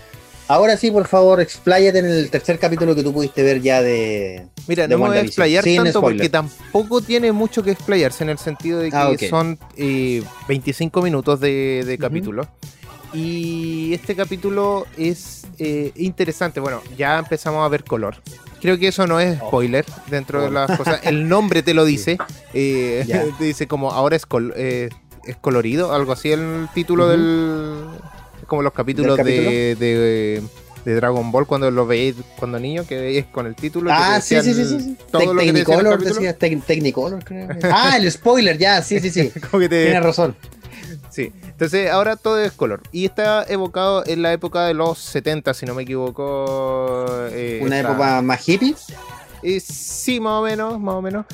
[0.49, 4.47] Ahora sí, por favor, expláyate en el tercer capítulo que tú pudiste ver ya de.
[4.69, 8.39] Mira, no me voy a explayar tanto porque tampoco tiene mucho que explayarse en el
[8.39, 12.47] sentido de ah, que son 25 eh, minutos de, capítulo.
[13.13, 16.61] Y este capítulo es eh, interesante.
[16.61, 18.17] Bueno, ya empezamos a ver color.
[18.61, 19.49] Creo que eso no es oh.
[19.49, 21.01] spoiler dentro de las cosas.
[21.03, 22.19] El nombre te lo dice.
[22.55, 23.05] Eh,
[23.39, 27.85] te dice como ahora es, es colorido, algo así el título del
[28.47, 29.77] como los capítulos de,
[30.85, 33.91] de, Dragon Ball cuando lo veis cuando niño, que veis con el título.
[33.93, 34.97] Ah, sí, sí, sí, sí.
[35.11, 37.49] Technicolor, decía Technicolor, creo.
[37.73, 39.33] ah, el spoiler, ya, sí, sí, sí.
[39.51, 40.37] Tienes razón.
[41.11, 42.83] Sí, entonces ahora todo es color.
[42.93, 47.07] Y está evocado en la época de los 70, si no me equivoco.
[47.31, 48.75] Eh, ¿Una época más hippie?
[49.49, 51.25] Eh, sí, más o menos, más o menos.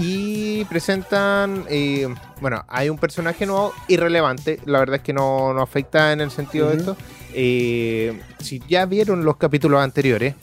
[0.00, 5.62] Y presentan, eh, bueno, hay un personaje nuevo irrelevante, la verdad es que no, no
[5.62, 6.96] afecta en el sentido de esto.
[7.32, 10.34] Eh, si ya vieron los capítulos anteriores,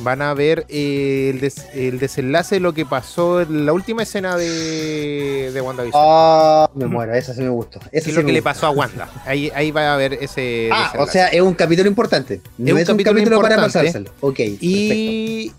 [0.00, 5.60] van a ver el, desenlace de lo que pasó en la última escena de, de
[5.62, 6.02] WandaVision.
[6.04, 7.80] Ah, me muero, esa sí me gustó.
[7.92, 9.08] es lo que le pasó a Wanda.
[9.24, 10.68] Ahí, ahí va a ver ese.
[10.70, 12.42] Ah, o sea, es un capítulo importante.
[12.62, 14.10] es, un, capítulo, para pasárselo.
[14.20, 14.40] Ok.
[14.60, 15.50] Y,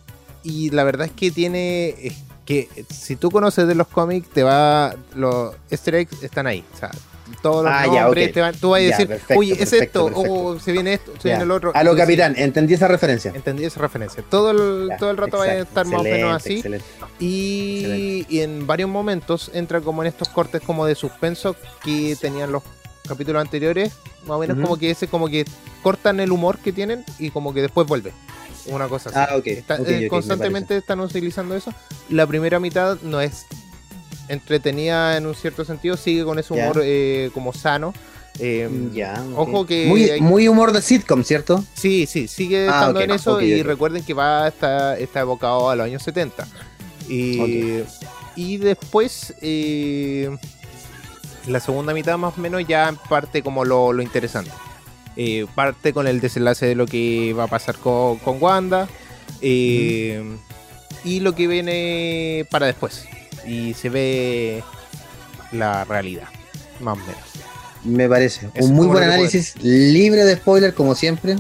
[0.46, 2.14] y la verdad es que tiene
[2.46, 6.78] que si tú conoces de los cómics te va los easter eggs están ahí o
[6.78, 6.91] sea
[7.41, 10.72] todos los ah, nombres te van, tú vas a decir oye es esto o se
[10.72, 13.32] viene esto se viene el otro a lo capitán entendí esa referencia.
[13.34, 14.24] entendí esa referencia.
[14.30, 16.64] Todo el, todo el rato va a estar más o menos así.
[17.20, 22.52] y, y, en varios momentos entra como en estos cortes como de suspenso que tenían
[22.52, 22.62] los
[23.08, 23.93] capítulos anteriores.
[24.28, 25.46] Más o menos como que ese como que
[25.82, 28.12] cortan el humor que tienen y como que después vuelve
[28.68, 29.20] una cosa así.
[29.20, 29.63] Ah, okay.
[29.86, 31.74] Eh, constantemente están utilizando eso.
[32.09, 33.45] La primera mitad no es
[34.28, 37.93] entretenida en un cierto sentido, sigue con ese humor eh, como sano.
[38.39, 39.86] Eh, ya, Ojo que.
[39.88, 41.63] Muy, muy, humor de sitcom, ¿cierto?
[41.74, 45.76] Sí, sí, sigue ah, estando en eso y recuerden que va está, está evocado a
[45.76, 46.45] los años 70.
[47.07, 47.84] Y,
[48.36, 49.36] y después,
[51.47, 54.51] la segunda mitad más o menos ya parte como lo, lo interesante.
[55.18, 58.89] Eh, parte con el desenlace de lo que va a pasar con, Wanda
[59.41, 60.22] eh,
[61.05, 63.07] y lo que viene para después.
[63.45, 64.63] Y se ve
[65.51, 66.28] la realidad,
[66.82, 67.55] más o menos.
[67.86, 68.49] Me parece.
[68.59, 71.36] un muy buen análisis, libre de spoiler, como siempre.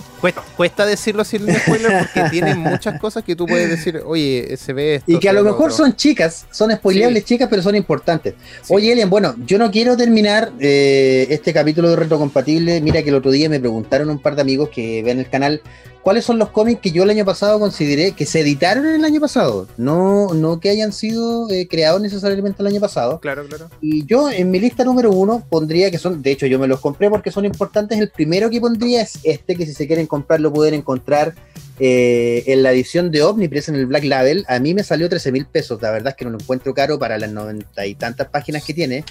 [0.55, 4.95] Cuesta, decirlo sin spoiler porque tiene muchas cosas que tú puedes decir, oye, se ve
[4.95, 5.11] esto.
[5.11, 8.35] Y que a lo mejor son chicas, son spoileables chicas, pero son importantes.
[8.69, 12.79] Oye, Elian, bueno, yo no quiero terminar eh, este capítulo de Retrocompatible.
[12.81, 15.61] Mira que el otro día me preguntaron un par de amigos que ven el canal
[16.05, 19.19] cuáles son los cómics que yo el año pasado consideré que se editaron el año
[19.19, 23.19] pasado, no, no que hayan sido eh, creados necesariamente el año pasado.
[23.19, 23.71] Claro, claro.
[23.81, 26.79] Y yo en mi lista número uno pondría que son, de hecho yo me los
[26.79, 27.99] compré porque son importantes.
[27.99, 31.33] El primero que pondría es este, que si se quieren comprar lo pueden encontrar
[31.79, 34.45] eh, en la edición de Omnipress en el Black Label.
[34.47, 36.97] A mí me salió 13 mil pesos, la verdad es que no lo encuentro caro
[36.97, 39.03] para las noventa y tantas páginas que tiene.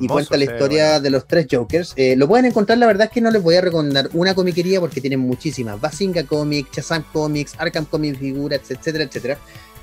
[0.00, 1.94] y cuenta la historia de los tres Jokers.
[1.96, 4.80] Eh, lo pueden encontrar, la verdad es que no les voy a recomendar una comiquería
[4.80, 5.80] porque tienen muchísimas.
[5.80, 9.38] Basinga Comics, Shazam Comics, Arkham Comics Figuras, etcétera, etcétera.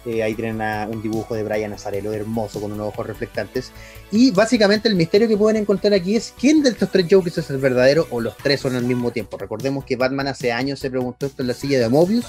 [0.10, 3.72] Eh, ahí tienen un dibujo de Brian Azarelo hermoso con unos ojos reflectantes.
[4.12, 7.50] Y básicamente el misterio que pueden encontrar aquí es quién de estos tres Jokers es
[7.52, 9.38] el verdadero o los tres son al mismo tiempo.
[9.38, 12.26] Recordemos que Batman hace años se preguntó esto en la silla de Mobius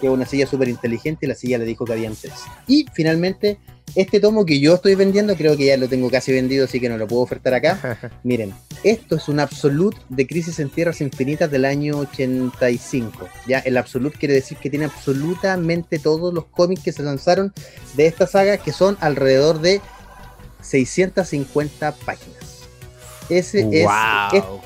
[0.00, 2.34] que es una silla súper inteligente y la silla le dijo que habían tres.
[2.66, 3.60] Y finalmente,
[3.94, 6.88] este tomo que yo estoy vendiendo, creo que ya lo tengo casi vendido, así que
[6.88, 7.98] no lo puedo ofertar acá.
[8.22, 8.54] Miren,
[8.84, 13.28] esto es un Absolute de Crisis en Tierras Infinitas del año 85.
[13.46, 17.52] Ya, el Absolute quiere decir que tiene absolutamente todos los cómics que se lanzaron
[17.94, 19.80] de esta saga, que son alrededor de
[20.62, 22.42] 650 páginas.
[23.28, 23.88] Ese es,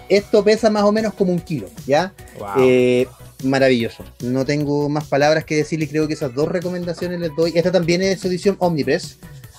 [0.08, 2.12] esto pesa más o menos como un kilo, ¿ya?
[2.58, 3.06] Eh,
[3.44, 4.04] maravilloso.
[4.22, 7.52] No tengo más palabras que decirle, creo que esas dos recomendaciones les doy.
[7.54, 9.18] Esta también es edición Omnipress.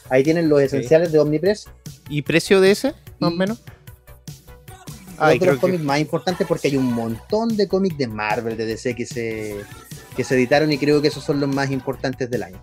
[0.09, 1.67] Ahí tienen los esenciales de Omnipress.
[2.09, 3.59] ¿Y precio de ese, más o menos?
[5.17, 8.95] Hay los cómics más importantes porque hay un montón de cómics de Marvel, de DC
[8.95, 9.55] que se,
[10.17, 12.59] que se editaron y creo que esos son los más importantes del año.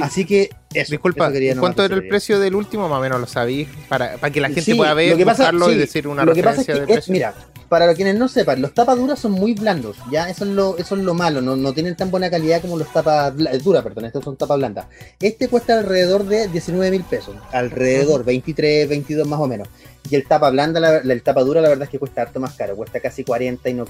[0.00, 2.88] Así que eso, Disculpa, ¿cuánto era el precio del último?
[2.88, 6.24] Más o menos lo sabéis, para, para que la gente pueda ver, y decir una
[6.24, 7.12] referencia de precio.
[7.12, 7.34] mira,
[7.68, 10.94] para quienes no sepan, los tapas duras son muy blandos, ya eso es lo, eso
[10.94, 14.04] es lo malo, no, no tienen tan buena calidad como los tapas eh, duras, perdón,
[14.04, 14.86] estos son tapas blandas.
[15.20, 19.68] Este cuesta alrededor de 19 mil pesos, alrededor, 23, 22 más o menos.
[20.10, 22.54] Y el tapa blanda, la, el tapa dura, la verdad es que cuesta harto más
[22.54, 23.86] caro, cuesta casi 40 y no.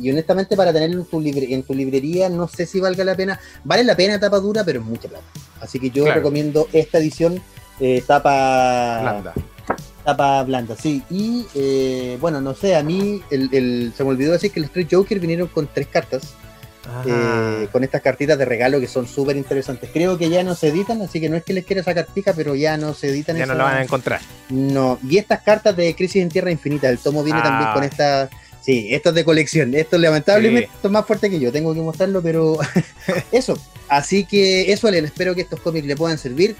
[0.00, 3.38] Y honestamente, para tenerlo en tu, en tu librería, no sé si valga la pena.
[3.64, 5.24] Vale la pena tapa dura, pero es mucha plata.
[5.60, 7.42] Así que yo recomiendo esta edición,
[7.80, 9.34] eh, tapa blanda.
[10.04, 11.02] Tapa blanda, sí.
[11.10, 14.88] Y eh, bueno, no sé, a mí el, se me olvidó decir que el Street
[14.90, 16.34] Joker vinieron con tres cartas.
[17.06, 19.90] Eh, con estas cartitas de regalo que son súper interesantes.
[19.92, 22.32] Creo que ya no se editan, así que no es que les quiera sacar pija,
[22.32, 23.36] pero ya no se editan.
[23.36, 24.20] Ya no la van a encontrar.
[24.48, 27.86] No, y estas cartas de Crisis en Tierra Infinita, el tomo viene también con ah.
[27.86, 28.30] esta.
[28.60, 29.74] Sí, esto es de colección.
[29.74, 32.58] Esto lamentablemente es más fuerte que yo, tengo que mostrarlo, pero
[33.32, 33.58] eso.
[33.88, 36.56] Así que eso, Elen, espero que estos cómics le puedan servir.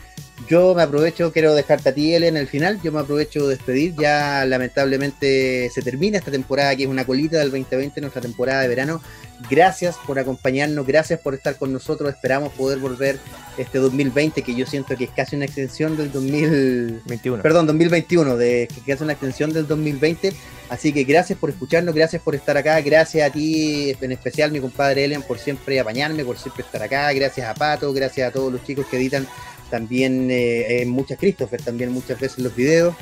[0.47, 2.81] Yo me aprovecho, quiero dejarte a ti, Ellen, en el final.
[2.83, 3.95] Yo me aprovecho de despedir.
[3.99, 8.69] Ya lamentablemente se termina esta temporada, que es una colita del 2020, nuestra temporada de
[8.69, 9.03] verano.
[9.51, 12.11] Gracias por acompañarnos, gracias por estar con nosotros.
[12.11, 13.19] Esperamos poder volver
[13.57, 17.43] este 2020, que yo siento que es casi una extensión del 2021.
[17.43, 20.33] Perdón, 2021, de, que es una extensión del 2020.
[20.69, 24.61] Así que gracias por escucharnos, gracias por estar acá, gracias a ti, en especial mi
[24.61, 28.53] compadre Ellen, por siempre apañarme, por siempre estar acá, gracias a Pato, gracias a todos
[28.53, 29.27] los chicos que editan
[29.71, 32.95] también eh, muchas Christopher, también muchas veces los videos.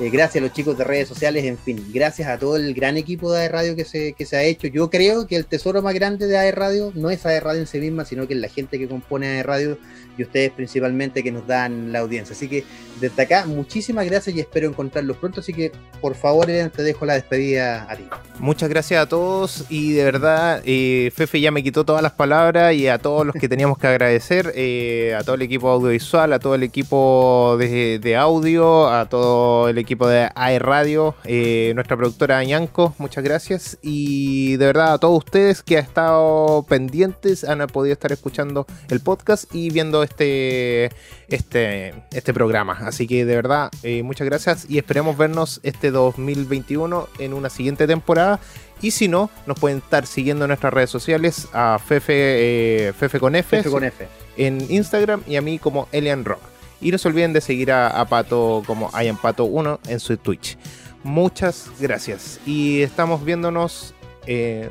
[0.00, 2.96] Eh, gracias a los chicos de redes sociales, en fin, gracias a todo el gran
[2.96, 4.66] equipo de AE Radio que se, que se ha hecho.
[4.66, 7.68] Yo creo que el tesoro más grande de AE Radio no es AE Radio en
[7.68, 9.78] sí misma, sino que es la gente que compone AE Radio
[10.16, 12.34] y ustedes principalmente que nos dan la audiencia.
[12.34, 12.64] Así que
[13.00, 15.40] desde acá, muchísimas gracias y espero encontrarlos pronto.
[15.40, 18.04] Así que por favor, te dejo la despedida a ti.
[18.38, 22.74] Muchas gracias a todos y de verdad, eh, Fefe ya me quitó todas las palabras
[22.74, 26.38] y a todos los que teníamos que agradecer, eh, a todo el equipo audiovisual, a
[26.38, 31.96] todo el equipo de, de audio, a todo el equipo de AE Radio, eh, nuestra
[31.96, 33.78] productora Ñanco, muchas gracias.
[33.82, 39.00] Y de verdad a todos ustedes que han estado pendientes, han podido estar escuchando el
[39.00, 40.90] podcast y viendo este,
[41.28, 42.78] este, este programa.
[42.82, 47.86] Así que de verdad, eh, muchas gracias y esperemos vernos este 2021 en una siguiente
[47.86, 48.40] temporada.
[48.80, 53.18] Y si no, nos pueden estar siguiendo en nuestras redes sociales a Fefe, eh, Fefe
[53.18, 56.40] con F, Fefe con F en Instagram y a mí como Elian Rock.
[56.80, 58.90] Y no se olviden de seguir a, Pato como
[59.22, 60.58] Pato 1 en su Twitch.
[61.02, 62.40] Muchas gracias.
[62.44, 63.94] Y estamos viéndonos
[64.26, 64.70] eh,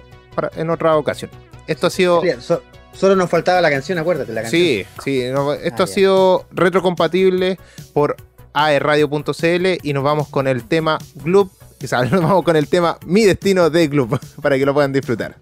[0.55, 1.31] en otra ocasión.
[1.67, 2.21] Esto ha sido.
[2.93, 4.33] Solo nos faltaba la canción, acuérdate.
[4.33, 4.61] La canción.
[4.61, 5.21] Sí, sí.
[5.21, 7.59] esto ah, ha sido retrocompatible
[7.93, 8.15] por
[8.53, 11.51] aerradio.cl y nos vamos con el tema Gloop.
[11.91, 15.35] Nos vamos con el tema Mi Destino de Gloop para que lo puedan disfrutar.